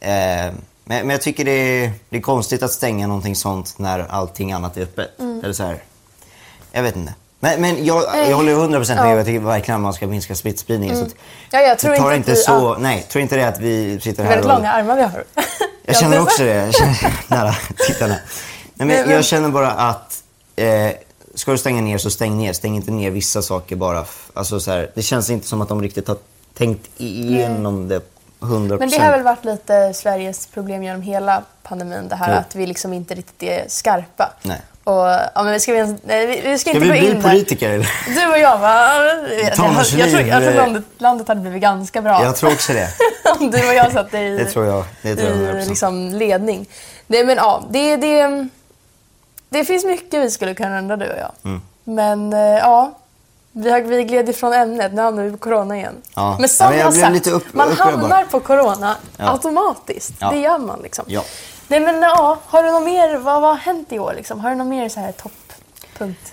[0.00, 0.52] Eh,
[0.90, 4.52] men, men jag tycker det är, det är konstigt att stänga någonting sånt när allting
[4.52, 5.10] annat är öppet.
[5.18, 5.82] Eller så här.
[6.72, 7.14] Jag vet inte.
[7.40, 8.98] Men, men jag, jag håller 100% med.
[8.98, 9.16] Ja.
[9.16, 10.96] Jag tycker verkligen att man ska minska smittspridningen.
[10.96, 11.14] Så att,
[11.50, 12.74] Ja, jag tror inte inte att vi- så...
[12.78, 14.56] Nej, tror inte det att vi sitter här väldigt och...
[14.56, 15.24] långa armar vi har.
[15.84, 16.54] Jag känner också det.
[16.54, 17.54] Jag känner nära
[17.86, 18.16] tittarna.
[18.74, 20.22] Nej, men Jag känner bara att
[20.56, 20.90] eh,
[21.34, 22.52] ska du stänga ner så stäng ner.
[22.52, 24.04] Stäng inte ner vissa saker bara.
[24.34, 26.16] Alltså, så här, det känns inte som att de riktigt har
[26.54, 28.00] tänkt igenom det
[28.40, 28.78] 100%.
[28.78, 32.08] Men det har väl varit lite Sveriges problem genom hela pandemin.
[32.08, 32.38] Det här Jo.
[32.38, 34.32] att vi liksom inte riktigt är skarpa.
[34.42, 34.60] Nej.
[34.84, 37.10] Och, ja, men vi ska, vi, nej, vi, vi ska, Ska inte vi gå bli
[37.10, 37.30] in där.
[37.30, 37.90] politiker eller?
[38.14, 38.94] Du och jag va?
[39.04, 39.54] Jag, jag, jag,
[40.10, 40.56] tror, jag tror eh.
[40.56, 42.24] landet, landet hade blivit ganska bra.
[42.24, 42.88] Jag tror också det.
[43.40, 44.84] Om du och jag satt i, Det tror jag.
[45.02, 45.68] Det tror jag i 100%.
[45.68, 46.66] liksom, ledning.
[47.06, 48.48] Nej, men ja, det, det,
[49.48, 51.32] det finns mycket vi skulle kunna ändra du och jag.
[51.44, 51.62] Mm.
[51.84, 52.92] Men eh, ja,
[53.52, 54.92] vi, har, vi gled ifrån ämnet.
[54.92, 55.94] Nu hamnar vi på corona igen.
[56.14, 56.36] Ja.
[56.40, 59.30] Men som Ja, men jag jag sagt, upp- man hamnar på corona Ja.
[59.30, 60.12] automatiskt.
[60.18, 60.30] Ja.
[60.30, 61.04] Det gör man liksom.
[61.08, 61.22] Ja.
[61.68, 64.40] Nej men ja, har du något mer, vad, vad har hänt i år liksom?
[64.40, 66.32] Har du något mer så här toppunkt?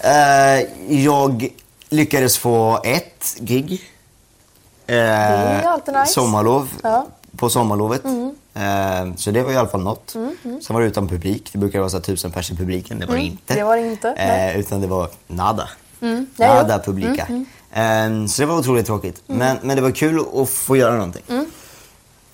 [0.00, 0.60] Eh,
[1.02, 1.48] jag
[1.88, 3.90] lyckades få ett gig.
[4.86, 6.12] Eh, är ju alltid nice.
[6.12, 6.68] Sommarlov.
[6.82, 6.96] Ja.
[6.96, 7.06] Mm.
[7.36, 8.04] På sommarlovet.
[8.04, 10.10] Eh, så det var i alla fall något.
[10.42, 11.50] Sen var det utan publik.
[11.52, 12.98] Det brukar vara så tusen pers i publiken.
[12.98, 13.52] Det var det inte.
[13.54, 13.58] Mm.
[13.58, 14.08] det var det inte.
[14.10, 14.60] Mm.
[14.60, 15.68] Utan det var nada.
[16.00, 17.26] Ja, Mm, Nada publika.
[17.72, 19.22] Eh, så det var otroligt tråkigt.
[19.26, 21.22] Men, men det var kul att få göra någonting.
[21.28, 21.46] Mm.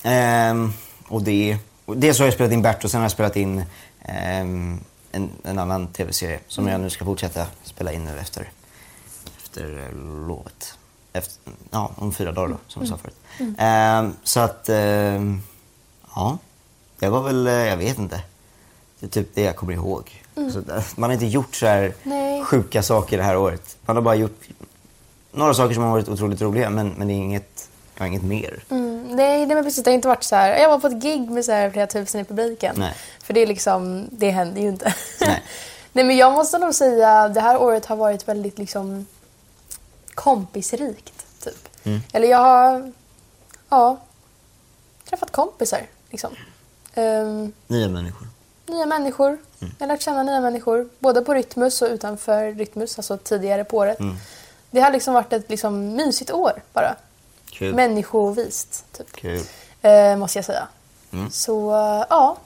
[0.03, 0.71] Eh,
[1.09, 3.65] och det, och dels har jag spelat in Bert och sen har jag spelat in
[4.03, 4.81] ehm,
[5.13, 6.73] en, en annan tv-serie som Mm.
[6.73, 8.51] jag nu ska fortsätta spela in nu efter,
[9.45, 10.79] efter eh, lovet.
[11.13, 13.17] efter, ja, om fyra dagar då, som jag sa förut.
[13.59, 15.43] Ehm, så att, ehm,
[16.15, 16.39] ja.
[16.99, 18.21] Det var väl, eh, jag vet inte.
[19.01, 20.24] Det är typ det jag kommer ihåg.
[20.35, 22.45] Där- man har inte gjort så här Nej.
[22.45, 23.77] sjuka saker det här året.
[23.83, 24.41] Man har bara gjort
[25.33, 28.23] några saker som har varit otroligt roliga men, men det är inget, jag har inget
[28.23, 28.65] mer.
[28.71, 29.85] Mm, nej, nej, men precis.
[29.85, 30.57] Det har inte varit så här.
[30.59, 32.75] Jag var på ett gig med så här flera tusen i publiken.
[32.79, 32.95] Nej.
[33.23, 34.95] För det är liksom, det händer ju inte.
[35.21, 35.43] Nej.
[35.93, 39.07] nej, men jag måste nog säga det här året har varit väldigt liksom
[40.15, 41.27] kompisrikt.
[41.45, 41.69] Typ.
[41.85, 42.01] Mm.
[42.13, 42.93] Eller jag har,
[43.69, 43.99] ja,
[45.11, 45.83] träffat kompisar.
[46.11, 46.31] Liksom.
[46.95, 48.29] Ehm, Nya människor.
[48.67, 49.39] Nya människor.
[49.59, 50.89] Jag har lärt känna nya människor.
[50.99, 53.99] Både på Rytmus och utanför Rytmus, alltså tidigare på året.
[54.71, 56.95] Det har liksom varit ett liksom mysigt år bara.
[57.51, 57.75] Kul.
[57.75, 59.13] Människovist, typ.
[59.13, 59.41] Kul.
[59.83, 60.69] Eh, måste jag säga.
[61.13, 61.31] Mm.
[61.31, 62.37] Så, eh, ja.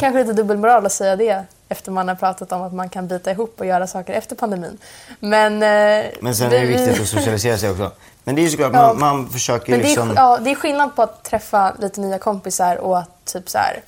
[0.00, 3.30] Kanske lite dubbelmoral att säga det efter man har pratat om att man kan bita
[3.30, 4.78] ihop och göra saker efter pandemin.
[5.20, 7.92] Men, eh, Men sen är det vi- viktigt att socialisera sig också.
[8.24, 8.82] Men det är ju såklart, Ja.
[8.82, 10.10] man, man försöker Men det, liksom...
[10.10, 13.58] är, ja, det är skillnad på att träffa lite nya kompisar och att typ så
[13.58, 13.82] här,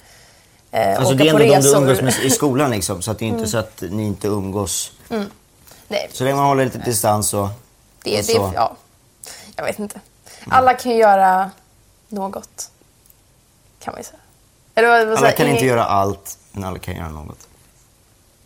[0.72, 3.02] eh, Alltså det är ändå de du umgås med i skolan liksom.
[3.02, 4.92] Så att det är inte så att ni inte umgås.
[5.88, 7.48] Nej, Så länge man håller lite distans och...
[8.02, 8.52] det, och det, så.
[8.54, 8.76] ja,
[9.56, 10.00] jag vet inte.
[10.50, 11.50] Alla kan ju göra
[12.08, 12.70] något.
[13.78, 14.18] Kan man ju säga.
[14.74, 17.48] Eller Alla säger- kan inte ingen- göra allt, men alla kan göra något.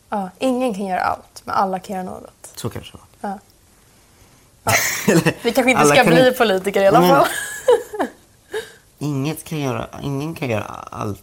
[0.08, 2.52] Ja, ingen kan göra allt, men alla kan göra något.
[2.56, 3.02] Så kanske det.
[4.64, 4.72] Ja.
[5.08, 7.26] Eller, Vi kanske inte alla ska kan bli inte- politiker i alla fall.
[8.98, 11.22] Inget kan göra, ingen kan göra allt.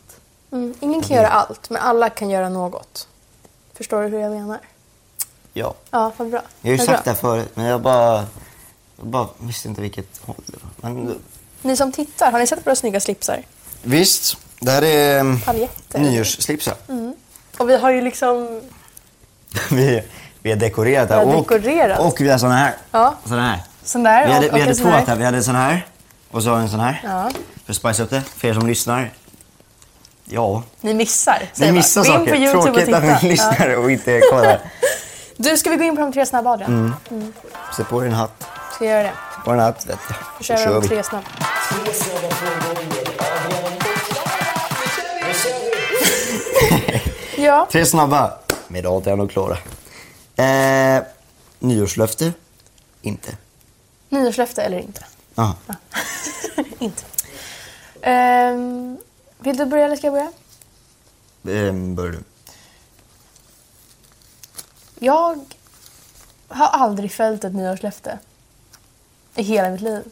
[0.53, 3.07] Mm, ingen kan göra allt, men alla kan göra något.
[3.73, 4.59] Förstår du hur jag menar?
[5.53, 5.73] Ja.
[5.91, 6.41] Ja, vad bra.
[6.61, 7.13] Jag har ju sagt det bra.
[7.13, 8.25] här förut, men jag bara,
[8.97, 10.89] jag bara visste inte vilket håll det var.
[10.89, 11.19] Men,
[11.61, 13.43] Ni som tittar, har ni sett våra snygga slipsar?
[13.83, 15.99] visst, det här är um, Paljetter.
[15.99, 16.75] nyårsslipsar.
[17.57, 18.61] Och vi har ju liksom...
[19.71, 20.03] vi,
[20.41, 21.25] vi har dekorerat Vi här.
[21.27, 21.99] och, dekorerat.
[21.99, 22.75] och vi har såna här.
[22.91, 23.15] Ja.
[23.25, 23.63] Såna här.
[23.83, 24.27] Sån där.
[24.27, 25.05] Vi hade, och, vi och hade två här.
[25.05, 25.15] här.
[25.15, 25.87] Vi hade en sån här
[26.31, 27.01] och så har vi en sån här.
[27.03, 27.31] Ja.
[27.65, 28.21] För att spice upp det.
[28.21, 29.11] För er som lyssnar.
[30.25, 32.25] Ja, Ni missar, ni missar man.
[32.25, 32.31] Gå in saker.
[32.31, 32.97] på YouTube och Tråkigt titta.
[32.97, 34.45] att ni lyssnar och inte kollar.
[34.45, 34.57] Ja.
[35.37, 36.95] Du, ska vi gå in på de tre snabba Adrian?
[37.11, 37.33] Mm.
[37.77, 38.43] Sätt på dig en hatt.
[38.75, 39.13] Ska jag göra det?
[39.45, 40.13] På en hatt, vet du.
[40.37, 41.23] Då kör vi de tre snabba.
[47.37, 48.33] ja, Tre snabba.
[48.67, 49.57] Med Adrian och Klara.
[50.35, 51.03] Eh,
[51.59, 52.31] nyårslöfte?
[53.01, 53.37] Inte.
[54.09, 55.05] nyårslöfte eller inte?
[55.35, 55.55] Aha.
[56.79, 57.03] inte.
[58.01, 58.97] Ehm,
[59.43, 60.31] vill du börja eller ska jag börja?
[61.67, 62.23] Ehm, börjar du?
[65.05, 65.39] Jag
[66.47, 68.19] har aldrig följt ett nyårslöfte
[69.35, 70.03] i hela mitt liv.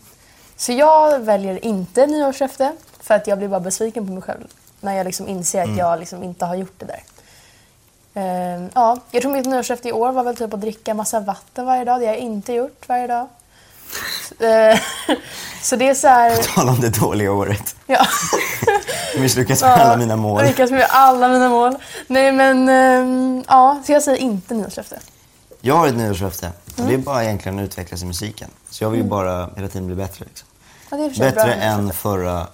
[0.56, 4.48] Så jag väljer inte nyårslöfte för att jag blir bara besviken på mig själv
[4.80, 7.04] när jag liksom inser att jag liksom inte har gjort det där.
[8.14, 11.66] Ehm, ja, jag tror mitt nyårslöfte i år var väl typ att dricka massa vatten
[11.66, 12.00] varje dag.
[12.00, 13.28] Det har jag inte gjort varje dag.
[14.40, 14.78] Ehm,
[15.62, 16.44] så det är så här...
[16.56, 17.76] Tala om det dåliga året.
[17.86, 18.08] Ja.
[19.18, 20.44] Misslyckats med alla mina mål.
[20.44, 21.76] Lyckas med alla mina mål.
[22.08, 25.00] Nej men, ehm, ja, så jag säger inte nyårslöfte.
[25.62, 26.52] Jag har ett nyårslöfte.
[26.78, 26.90] Mm.
[26.90, 28.50] det är bara egentligen att utvecklas i musiken.
[28.70, 30.26] Så jag vill ju bara hela tiden bli bättre.
[30.26, 30.48] Liksom.
[30.90, 32.48] Ja, Bättre bra än förra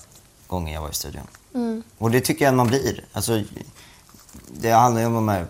[0.47, 1.27] gången jag var i studion.
[1.55, 1.83] Mm.
[1.97, 3.03] Och det tycker jag man blir.
[3.13, 3.43] Alltså,
[4.47, 5.45] det handlar ju om de här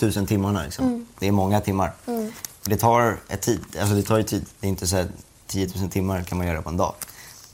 [0.00, 0.62] 10 000 timmarna.
[0.62, 0.86] Liksom.
[0.86, 1.06] Mm.
[1.18, 1.92] Det är många timmar.
[2.04, 2.12] Och
[2.64, 3.60] Det tar ett tid.
[3.80, 4.46] Alltså det tar ju tid.
[4.60, 5.06] Det är inte så här
[5.46, 6.94] 10 000 timmar kan man göra på en dag.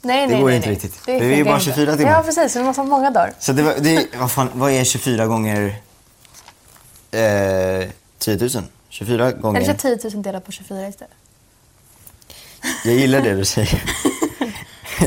[0.01, 0.75] Nej, Det nej, går nej, inte nej.
[0.75, 1.01] riktigt.
[1.05, 1.65] Det är ju bara inte.
[1.65, 2.11] 24 timmar.
[2.11, 2.53] Ja, precis.
[2.53, 3.33] Så det måste ha många dagar.
[3.39, 5.75] Så det, var, det vad, fan, vad är 24 gånger
[7.11, 8.49] eh, 10 000?
[8.89, 9.61] 24 gånger...
[9.61, 11.13] Eller så 10 000 delat på 24 istället.
[12.85, 13.83] Jag gillar det du säger.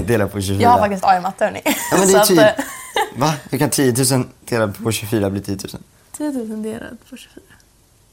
[0.07, 0.62] Dela på 24.
[0.62, 1.62] Jag har faktiskt A i matte, hörni.
[1.65, 2.38] Ja, men det är typ...
[2.38, 2.65] eh,
[3.17, 3.35] Va?
[3.51, 5.83] Hur kan 10 000 delat på 24 bli 10 000?
[6.17, 7.43] 10 000 delat på 24.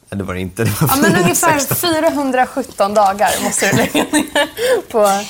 [0.10, 0.64] Ja, det var det inte.
[0.64, 1.78] Det var Ja, men ungefär 416.
[1.78, 5.24] 417 dagar måste du lägga ner på...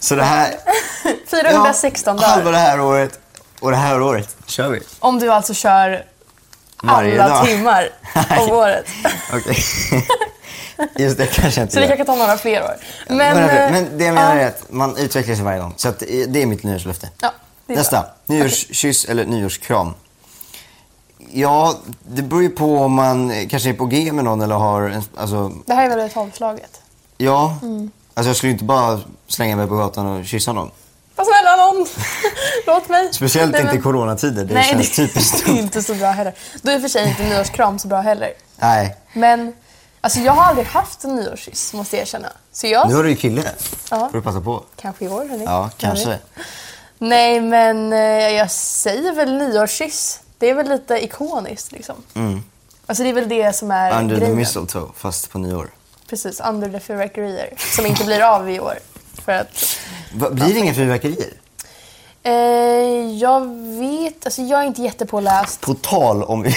[0.00, 0.54] Så det här...
[1.30, 2.52] 416 ja, Halva dagar.
[2.52, 3.18] det här året
[3.60, 4.80] och det här året kör vi.
[4.98, 6.04] Om du alltså kör
[6.82, 7.46] Varje alla dag.
[7.46, 8.38] timmar Nej.
[8.40, 8.84] om året.
[9.34, 9.56] Okej.
[10.96, 11.96] Just det kanske inte Så vi gör.
[11.96, 12.76] kanske ta några fler år.
[13.08, 15.74] Men, Men, eh, men det jag menar är att man utvecklar sig varje gång.
[15.76, 17.08] Så att eh, det är mitt nyårslöfte.
[17.20, 17.32] Ja,
[17.66, 18.06] det är Nästa.
[18.26, 19.94] Nyårskyss eller nyårskram.
[21.32, 24.82] Ja, det beror ju på om man kanske är på G med någon eller har...
[24.82, 26.80] En, alltså, Det här är väl ett tolvslaget?
[27.16, 27.58] ja.
[27.62, 27.90] Mm.
[28.14, 30.70] Alltså jag skulle inte bara slänga mig på gatan och kyssa någon.
[31.16, 31.86] Vad snälla någon,
[32.66, 33.12] låt mig.
[33.12, 34.44] Speciellt Nej, inte i men- coronatider.
[34.44, 35.58] Det Nej, känns det typiskt är dumt.
[35.58, 36.34] inte så bra heller.
[36.62, 38.32] Då är i och för sig inte nyårskram så bra heller.
[38.56, 38.96] Nej.
[39.12, 39.52] Men
[40.00, 42.28] alltså, jag har aldrig haft en nyårskyss, måste jag erkänna.
[42.52, 43.42] Så jag, Nu har du ju kille.
[43.90, 44.08] Ja.
[44.12, 44.62] får du passa på.
[44.76, 45.44] kanske i år, hörni.
[45.44, 46.18] Ja, kanske.
[46.98, 50.20] Nej, men eh, jag säger väl nyårskyss.
[50.40, 51.94] Det är väl lite ikoniskt liksom.
[52.14, 52.42] Mm.
[52.86, 54.36] Alltså det är väl det som är Under the grejen.
[54.36, 55.70] mistletoe, fast på nyår.
[56.08, 57.54] Precis, under the fyrverkerier.
[57.76, 58.78] Som inte blir av i år.
[59.24, 59.78] För att,
[60.14, 61.30] Va, blir det inga fyrverkerier?
[62.22, 62.32] eh,
[63.18, 63.40] jag
[63.80, 65.60] vet, alltså jag är inte jättepåläst.
[65.60, 66.44] På tal om...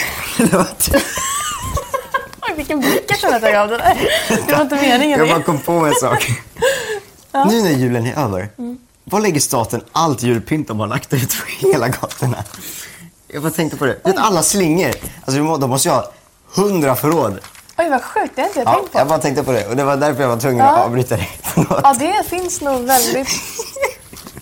[2.42, 4.10] Oj, vilken blick jag kände att jag gav det där.
[4.48, 5.20] Det var inte meningen.
[5.20, 6.28] jag bara kom på en sak.
[7.50, 8.78] Nu när julen är över, Mm.
[9.04, 12.44] var lägger staten allt julpynt de har lagt ut på hela gatorna?
[13.34, 13.98] Jag bara tänkte på det.
[14.04, 14.88] Vet, alla slingor.
[15.16, 16.12] Alltså, de må- de måste ju ha
[16.56, 17.40] hundra förråd.
[17.78, 18.32] Oj, vad sjukt.
[18.36, 18.98] Det har inte jag Ja, tänkt på.
[19.00, 20.72] jag bara tänkte på det och det var därför jag var tvungen Ja.
[20.72, 21.30] att avbryta dig.
[21.44, 21.80] Förlåt.
[21.84, 23.28] Ja, det finns nog väldigt...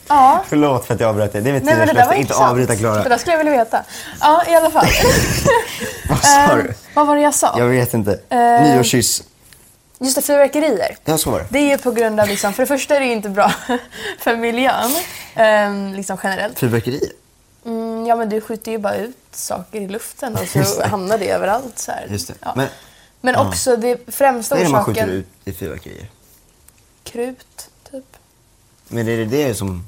[0.07, 0.43] Ja.
[0.49, 1.41] Förlåt för att jag avbröt dig.
[1.41, 2.15] Det är mitt det var nyårslöfte.
[2.15, 3.03] Inte avbryta Det Klara.
[3.09, 3.83] där skulle jag vilja veta.
[4.21, 4.85] Ja, i alla fall.
[6.09, 6.61] Vad sa du?
[6.69, 7.55] Eh, vad var det jag sa?
[7.57, 8.19] Jag vet inte.
[8.29, 8.37] Eh.
[8.63, 9.23] Nyårskyss.
[9.99, 10.95] Just det, fyrverkerier.
[11.05, 11.45] Ja, så var det.
[11.49, 13.51] Det är ju på grund av, liksom, för det första är det ju inte bra
[14.19, 14.91] för miljön,
[15.35, 16.59] ehm, liksom generellt.
[16.59, 17.09] Fyrverkerier.
[18.01, 21.29] Mm, ja, men du skjuter ju bara ut saker i luften och så hamnar det
[21.29, 21.79] överallt.
[21.79, 22.33] Så det.
[22.39, 22.53] Ja.
[22.55, 22.67] Men
[23.21, 23.47] Men ja.
[23.47, 25.05] också det främsta vad är det man orsaken...
[25.05, 26.07] skjuter ut i fyrverkerier?
[27.03, 28.03] Krut, typ.
[28.87, 29.85] Men är det det som...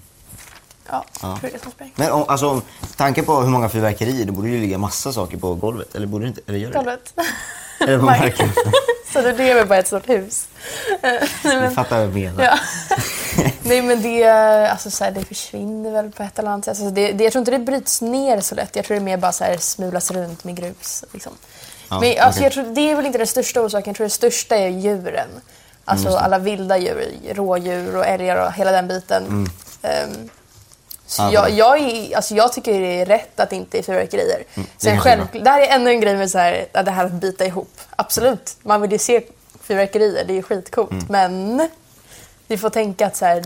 [0.90, 1.40] Ja, Ja.
[1.42, 1.92] det som sprängs.
[1.96, 2.62] Men om, alltså, om
[2.96, 5.96] tanken på hur många fyrverkerier, det borde ju ligga massa saker på golvet.
[5.96, 6.42] Eller borde det inte?
[6.48, 6.78] Eller gör det?
[6.78, 7.14] Golvet.
[7.80, 8.50] Eller på marken.
[9.14, 10.48] så det lever bara ett stort hus.
[11.04, 12.44] Nej, Du men, fattar vad jag menar.
[12.44, 12.58] ja.
[13.66, 14.24] Nej men det,
[14.72, 16.70] alltså, så här, det försvinner väl på ett eller annat sätt.
[16.70, 18.76] Alltså, det, det, jag tror inte det bryts ner så lätt.
[18.76, 21.04] Jag tror det är mer bara så här, smulas runt med grus.
[21.12, 21.34] Liksom.
[21.90, 22.44] Ja, men alltså, okej.
[22.44, 23.90] jag tror, det är väl inte den största orsaken.
[23.90, 25.28] Jag tror det största är djuren.
[25.86, 29.50] Alltså Mm, alla vilda djur, rådjur och älgar och hela den biten.
[29.78, 30.30] Så Mm.
[31.18, 31.50] Ja, jag, bra.
[31.50, 34.44] jag, är, alltså jag tycker det är rätt att det inte är fyrverkerier.
[34.56, 37.06] det Sen själv, det här är ännu en grej med så här, att det här
[37.06, 37.80] att bita ihop.
[37.96, 39.22] Absolut, man vill ju se
[39.62, 40.92] fyrverkerier, det är ju skitcoolt.
[40.92, 41.06] Mm.
[41.10, 41.70] Men
[42.48, 43.44] vi får tänka att så här,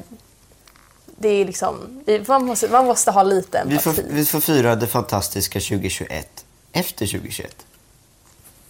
[1.17, 4.07] det är liksom, man måste, man måste ha lite Vi får, empati.
[4.12, 7.55] vi får fira det fantastiska 2021 efter 2021.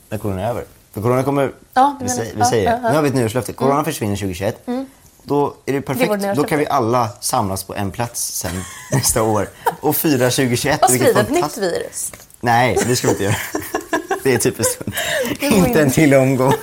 [0.09, 0.65] När corona är över.
[0.91, 1.51] För corona kommer...
[1.73, 2.89] Ja, vi, säger, vi säger, ja, ja.
[2.89, 3.53] nu har vi ett nyårslöfte.
[3.53, 4.65] Corona försvinner 2021.
[5.23, 6.09] Då är det perfekt.
[6.09, 9.49] vårt Då kan vi alla samlas på en plats sen nästa år
[9.81, 10.83] och fira 2021.
[10.83, 12.11] Och sprida ett nytt virus.
[12.39, 13.35] Nej, det ska vi inte göra.
[14.23, 14.81] Det är typiskt.
[15.39, 16.53] Det var Inte en till omgång.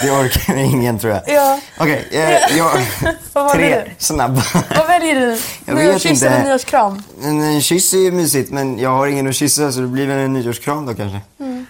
[0.00, 1.22] Det orkar ingen tror jag.
[1.26, 1.60] Ja.
[1.78, 2.86] Okej, eh, jag,
[3.52, 4.42] tre snabba.
[4.76, 5.38] Vad väljer du?
[5.64, 7.02] Jag Nyårskyss eller nyårskram?
[7.22, 10.06] En, en kyss är ju mysigt, men jag har ingen att kyssa så det blir
[10.06, 11.20] väl en nyårskram då kanske.
[11.40, 11.66] Mm.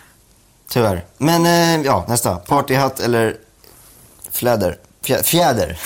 [0.68, 1.04] Tyvärr.
[1.18, 2.36] Men eh, ja, nästa.
[2.36, 3.36] Partyhatt eller
[4.30, 4.78] fläder?
[5.02, 5.78] Fjä, fjäder.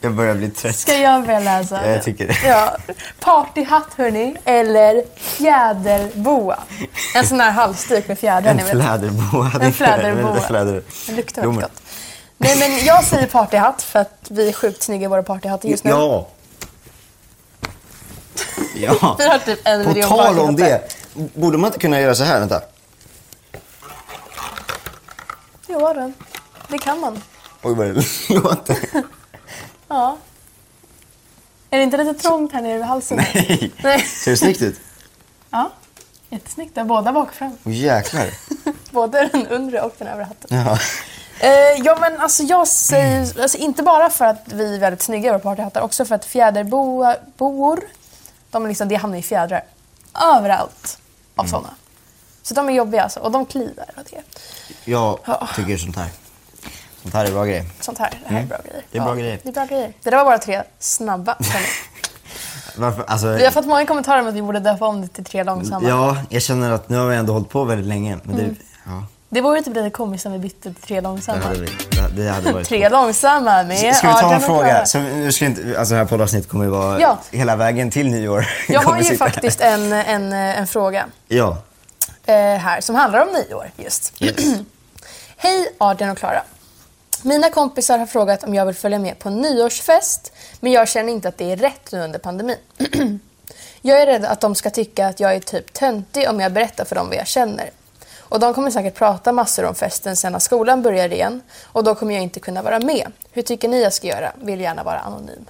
[0.00, 0.76] Jag börjar bli trött.
[0.76, 1.86] Ska jag börja läsa?
[1.86, 2.48] Ja, jag tycker det.
[2.48, 2.76] Ja.
[3.20, 6.58] Partyhatt hörni, eller fjäderboa.
[7.14, 9.52] En sån här halsduk med fjädrar En fläderboa.
[9.60, 10.40] En fläderboa.
[10.40, 10.82] Fläder.
[11.06, 11.82] Den luktar väldigt gott.
[12.38, 15.84] Nej men jag säger partyhatt för att vi är sjukt snygga i våra partyhattar just
[15.84, 15.90] nu.
[15.90, 16.28] Ja.
[18.74, 19.16] Ja.
[19.18, 20.80] Vi har typ en På tal om det,
[21.14, 22.40] borde man inte kunna göra så här?
[22.40, 22.62] Vänta.
[25.66, 26.14] Jo
[26.68, 27.22] det kan man.
[27.62, 28.76] Oj, vad det låter.
[29.88, 30.16] Ja.
[31.70, 33.16] Är det inte lite trångt här nere vid halsen?
[33.16, 33.72] Nej.
[33.82, 34.00] Nej.
[34.00, 34.80] Ser det snyggt ut?
[35.50, 35.70] Ja,
[36.30, 36.74] jättesnyggt.
[36.74, 37.58] Där, båda bak och fram.
[37.64, 38.26] Åh jäklar.
[38.90, 40.58] Både den undre och den övre hatten.
[40.66, 40.78] Ja.
[41.40, 45.28] Eh, ja men alltså jag säger, alltså inte bara för att vi är väldigt snygga
[45.28, 47.80] i våra partyhattar, också för att fjäderbor,
[48.50, 49.64] de liksom, det hamnar i fjädrar
[50.34, 50.98] överallt
[51.36, 51.74] av sådana.
[52.42, 54.22] Så de är jobbiga alltså, och de kliar och det.
[54.84, 55.48] Jag Ja.
[55.56, 56.08] tycker sånt här.
[57.04, 57.64] Sånt här är bra grejer.
[57.80, 58.74] Sånt här, det här är bra grejer.
[58.74, 58.84] Mm.
[58.92, 59.38] Det är bra grejer.
[59.42, 59.92] Det är bra grejer.
[60.02, 61.36] Det där var bara tre snabba.
[62.76, 63.04] Varför?
[63.06, 65.44] Alltså, vi har fått många kommentarer om att vi borde döpa om det till tre
[65.44, 65.88] långsamma.
[65.88, 68.18] ja, jag känner att nu har vi ändå hållit på väldigt länge.
[68.22, 68.54] Men det,
[68.86, 71.42] ja, Det vore typ lite komiskt om vi bytte till tre det långsamma.
[71.44, 74.86] hade, vi, det, det hade varit Tre långsamma med Ska vi ta en fråga?
[74.86, 77.18] Så nu ska inte, alltså det här poddavsnittet kommer ju vara Ja.
[77.30, 78.46] hela vägen till nyår.
[78.68, 79.16] Jag har ju här.
[79.16, 81.06] faktiskt en, en, en fråga.
[81.28, 81.56] Ja.
[82.26, 84.12] eh, här som handlar om nyår just.
[85.36, 86.42] Hej Adrian och Klara.
[87.26, 91.28] Mina kompisar har frågat om jag vill följa med på nyårsfest men jag känner inte
[91.28, 92.56] att det är rätt nu under pandemin.
[93.80, 96.84] jag är rädd att de ska tycka att jag är typ töntig om jag berättar
[96.84, 97.70] för dem vad jag känner.
[98.18, 101.94] Och de kommer säkert prata massor om festen sen när skolan börjar igen och då
[101.94, 103.12] kommer jag inte kunna vara med.
[103.32, 104.32] Hur tycker ni jag ska göra?
[104.42, 105.44] Vill gärna vara anonym.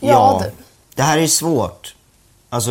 [0.00, 0.50] Ja, du.
[0.94, 1.94] det här är svårt.
[2.48, 2.70] Alltså,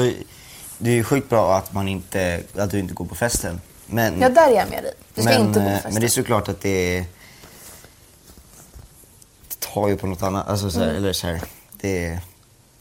[0.78, 3.62] det är ju sjukt bra att man inte, att du inte går på festen.
[3.86, 4.94] Men, Ja, där är jag med dig.
[5.16, 5.94] Du ska men, inte gå på eh, festen.
[5.94, 7.06] men det är såklart att det,
[9.48, 10.48] det tar ju på något annat.
[10.48, 10.98] Alltså, så här, Mm.
[10.98, 11.42] eller så här,
[11.72, 12.20] det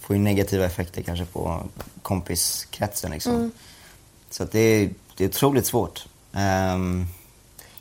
[0.01, 1.63] får ju negativa effekter kanske på
[2.03, 3.11] kompiskretsen.
[3.11, 3.35] Liksom.
[3.35, 3.51] Mm.
[4.31, 6.07] Så att det, är, det är otroligt svårt.
[6.33, 7.07] Ehm,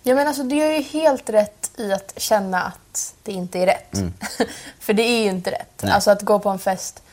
[0.03, 3.65] Ja men alltså du gör ju helt rätt i att känna att det inte är
[3.65, 3.97] rätt.
[4.79, 5.59] För det är ju inte rätt.
[5.83, 5.89] Mm.
[5.89, 5.91] Nej.
[5.91, 7.03] Alltså att gå på en fest.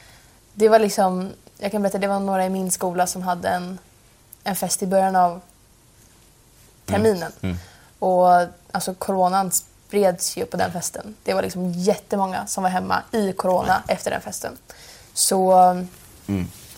[0.54, 3.78] Det var liksom, jag kan berätta, det var några i min skola som hade en,
[4.44, 5.40] en fest i början av
[6.88, 7.32] terminen.
[7.98, 8.26] Och
[8.72, 11.14] alltså coronan spreds ju på den festen.
[11.24, 14.56] Det var liksom jättemånga som var hemma i corona efter den festen.
[15.14, 15.52] Så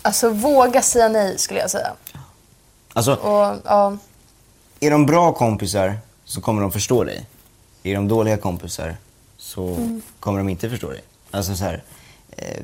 [0.01, 1.91] alltså våga säga nej skulle jag säga.
[2.93, 3.97] Alltså, Och ja,
[4.79, 7.25] är de bra kompisar så kommer de förstå dig.
[7.83, 8.95] Är de dåliga kompisar
[9.37, 10.01] så Mm.
[10.19, 11.03] kommer de inte förstå dig.
[11.31, 11.83] Alltså så här,
[12.37, 12.63] eh,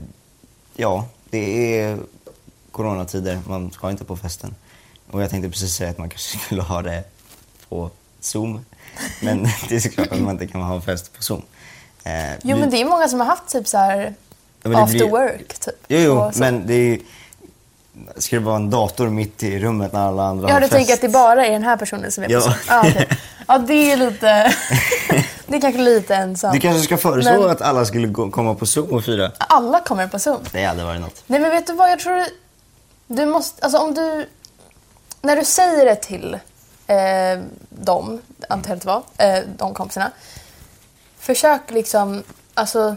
[0.75, 1.97] ja, det är
[2.71, 4.55] coronatider, man ska inte på festen.
[5.12, 7.03] Och jag tänkte precis säga att man kanske skulle ha det
[7.69, 8.65] på Zoom.
[9.21, 11.41] Men det är såklart att man inte kan ha en fest på Zoom.
[12.03, 14.13] Eh, jo vi- men det är många som har haft typ så här
[14.63, 15.75] Ja, after blir- work typ.
[15.88, 16.99] Jo, jo men det är ju...
[18.17, 20.75] Ska det vara en dator mitt i rummet när alla andra Ja, har du fest?
[20.77, 22.39] tänker att det bara är den här personen som är Ja.
[22.39, 22.53] på Zoom?
[22.67, 23.08] Ja, okej.
[23.47, 24.25] ja, det är lite...
[25.47, 26.53] det är kanske lite ensamt.
[26.53, 29.32] Du kanske ska föreslå Men- att alla skulle gå, komma på Zoom och fira?
[29.38, 30.39] Alla kommer på Zoom.
[30.51, 31.23] Det hade varit något.
[31.27, 32.25] Nej men vet du vad, jag tror du,
[33.08, 34.30] du måste, alltså om du,
[35.21, 36.38] när du säger det till
[36.88, 40.12] eh, dem, antar jag det var, eh, de kompisarna.
[41.19, 42.23] Försök liksom,
[42.54, 42.95] alltså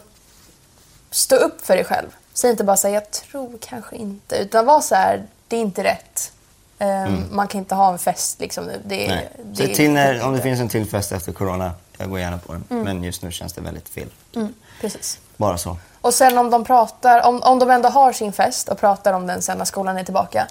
[1.10, 2.06] stå upp för dig själv.
[2.32, 5.84] Säg inte bara säga jag tror kanske inte, utan var så här, det är inte
[5.84, 6.32] rätt.
[6.78, 8.80] Eh, Man kan inte ha en fest liksom nu.
[8.84, 9.16] Det, Mm.
[9.16, 9.30] Nej.
[9.44, 11.72] det Säg till när, om det finns en till fest efter corona.
[11.98, 12.64] Jag går gärna på den.
[12.68, 14.08] Men just nu känns det väldigt fel.
[14.36, 15.18] Mm, precis.
[15.36, 15.76] Bara så.
[16.00, 19.26] Och sen om de pratar, om, om de ändå har sin fest och pratar om
[19.26, 20.46] den sen när skolan är tillbaka.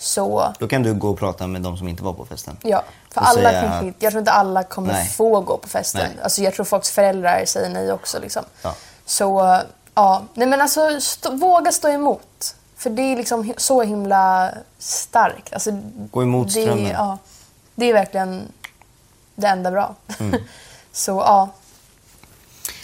[0.00, 2.56] Så Då kan du gå och prata med de som inte var på festen.
[2.62, 5.08] Ja, för Och alla säga inte, jag tror inte alla kommer Nej.
[5.08, 6.00] få gå på festen.
[6.14, 6.22] Nej.
[6.22, 8.20] Alltså jag tror folks föräldrar säger nej också.
[8.20, 8.44] Liksom.
[8.62, 8.74] Ja.
[9.04, 9.60] Så
[9.94, 12.54] ja, nej men alltså stå, våga stå emot.
[12.76, 15.52] För det är liksom så himla starkt.
[15.52, 15.70] Alltså,
[16.10, 16.86] Gå emot det, strömmen.
[16.86, 17.18] ja,
[17.74, 18.52] det är verkligen
[19.34, 19.94] det enda bra.
[20.20, 20.40] Mm.
[20.92, 21.48] så ja,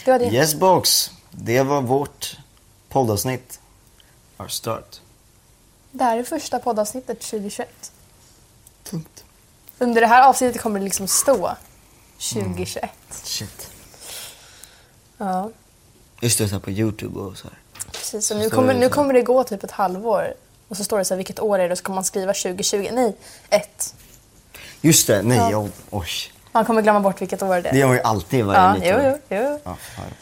[0.05, 0.25] det var det.
[0.25, 1.11] Yes box.
[1.31, 2.37] Det var vårt
[2.89, 3.59] poddavsnitt.
[4.37, 5.01] Our start.
[5.97, 7.91] Det här är första poddavsnittet 2021.
[8.83, 9.23] Tungt.
[9.79, 11.55] Under det här avsnittet kommer det liksom stå
[12.17, 12.89] 2021.
[13.09, 13.69] Shit.
[15.17, 15.49] Ja.
[16.21, 17.57] Just det, så här på YouTube och så här.
[17.91, 20.33] Precis, och Så nu kommer, nu kommer det gå typ ett halvår.
[20.67, 21.71] Och så står det så här, vilket år är det?
[21.71, 22.89] Och så kommer man skriva 2020.
[22.93, 23.15] Nej,
[23.49, 23.95] ett.
[24.81, 25.67] Just det, nej, Ja.
[25.89, 26.07] oj.
[26.57, 27.73] Man kommer glömma bort vilket år det är.
[27.73, 29.59] Det gör man ju alltid varje ja, nytt jo, jo, jo.
[29.63, 29.77] Ja.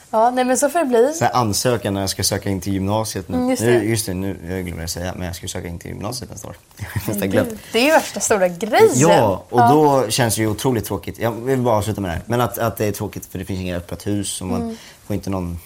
[0.10, 1.13] Ja, nej men så får det bli.
[1.13, 3.38] Så ansökan när jag ska söka in till gymnasiet nu.
[3.38, 3.86] Mm, just nu det.
[3.86, 6.56] just det, nu, jag glömde säga, men jag ska söka in till gymnasiet nästa år.
[6.78, 7.50] Jag nästan glömt.
[7.74, 8.89] Det är ju värsta stora grejen.
[8.95, 11.19] Ja, och då känns det ju otroligt tråkigt.
[11.19, 12.21] Jag vill bara avsluta med det här.
[12.26, 14.78] Men att, att det är tråkigt för det finns inget öppet hus och man Mm.
[15.08, 15.60] får inte någon,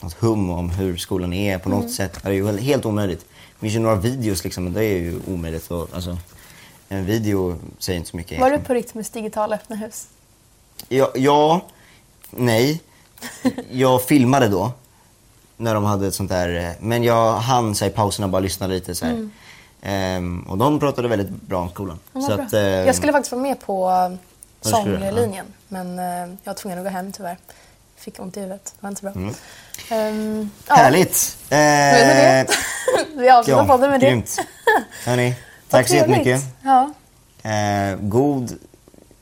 [0.00, 1.92] något hum om hur skolan är på något Mm.
[1.92, 2.18] sätt.
[2.22, 3.20] Det är ju helt omöjligt.
[3.20, 5.70] Det finns ju några videos liksom, men det är ju omöjligt.
[5.70, 6.18] Och, alltså,
[6.88, 10.06] en video säger inte så mycket Var du på Rytmus digitala öppna hus?
[10.88, 11.60] Ja, ja,
[12.30, 12.80] nej.
[13.70, 14.72] Jag filmade då.
[15.56, 16.56] När de hade ett sånt där.
[16.64, 19.28] eh, Men jag hann så här, i pauserna bara lyssna lite så här.
[19.82, 21.98] Ehm, och de pratade väldigt bra om skolan.
[22.12, 25.46] Ja, så att, ehm, jag skulle faktiskt vara med på eh, sånglinjen.
[25.68, 27.36] Men eh, jag var tvungen att gå hem tyvärr.
[27.96, 28.64] Fick ont i huvudet.
[28.64, 29.22] Det var inte så bra.
[29.90, 30.50] Ja, Mm.
[30.68, 31.36] Härligt!
[31.50, 32.56] nu är det Eh.
[33.20, 34.06] Vi avslutar ja, podden med det.
[34.06, 34.36] grymt.
[35.04, 35.34] Hörni,
[35.70, 36.40] tack så jättemycket.
[36.62, 36.90] Ja.
[37.50, 38.58] Eh, god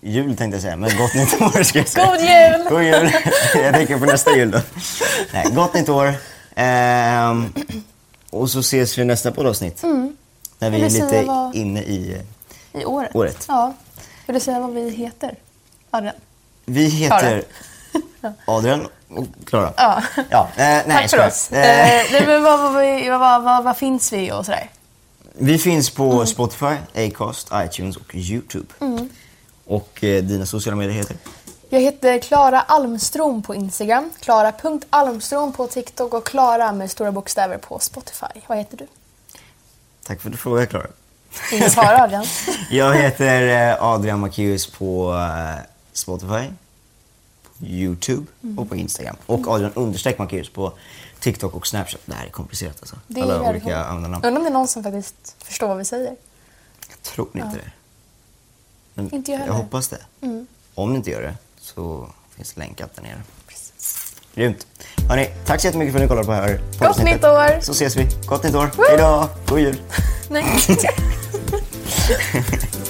[0.01, 2.07] jul tänkte jag säga, men gott nytt år ska jag säga.
[2.07, 2.67] God jul!
[2.71, 3.13] God jul!
[3.65, 4.61] jag tänker på nästa jul då.
[5.33, 6.15] Nej, gott nytt år.
[6.55, 7.53] Ehm,
[8.31, 9.83] och så ses vi nästa poddavsnitt.
[10.59, 12.17] När vi är lite vad- inne i...
[12.73, 13.15] eh, I året.
[13.17, 13.45] Året.
[13.49, 13.75] Ja.
[14.27, 15.35] Vill du säga vad vi heter?
[15.91, 16.15] Adrian?
[16.65, 17.43] Vi heter
[18.47, 19.73] Adrian och Klara.
[19.77, 20.03] Ja.
[20.31, 21.53] ja eh, nej, Tack för oss.
[21.53, 22.73] Eh, Eh, vad,
[23.21, 24.71] vad, vad, vad finns vi och sådär?
[25.35, 26.27] Vi finns på Mm.
[26.27, 28.67] Spotify, Acast, iTunes och YouTube.
[29.65, 31.17] Och eh, dina sociala medier heter?
[31.69, 37.79] Jag heter Klara Almstrom på Instagram, Klara.almstrom på TikTok och Klara med stora bokstäver på
[37.79, 38.27] Spotify.
[38.47, 38.87] Vad heter du?
[40.07, 40.87] Tack för att du frågade Klara.
[41.53, 42.25] Ingen fara Adrian.
[42.71, 45.61] Jag heter eh, Adrian Macéus på eh,
[45.93, 46.49] Spotify,
[47.59, 48.59] på YouTube Mm.
[48.59, 49.17] och på Instagram.
[49.27, 50.73] Och Adrian understreck Macéus på
[51.23, 52.01] TikTok och Snapchat.
[52.07, 52.97] Det här är komplicerat alltså.
[53.07, 54.25] Det är Alla olika användarnamn.
[54.25, 56.17] Undrar om det är någon som faktiskt förstår vad vi säger.
[56.89, 57.71] Jag tror inte det.
[58.95, 59.53] Men Inte jag jag heller.
[59.55, 59.65] Mm.
[59.65, 59.99] hoppas det.
[60.75, 63.23] Om ni inte gör det så finns länkat där nere.
[64.35, 64.67] Grymt.
[65.09, 67.15] Hörni, tack så jättemycket för att ni kollade på det här poddavsnittet.
[67.15, 67.61] nytt år!
[67.61, 68.09] Så ses vi.
[68.27, 68.71] Gott nytt år.
[68.89, 69.29] Hej då!
[69.47, 69.81] God jul!
[70.29, 70.45] Nej.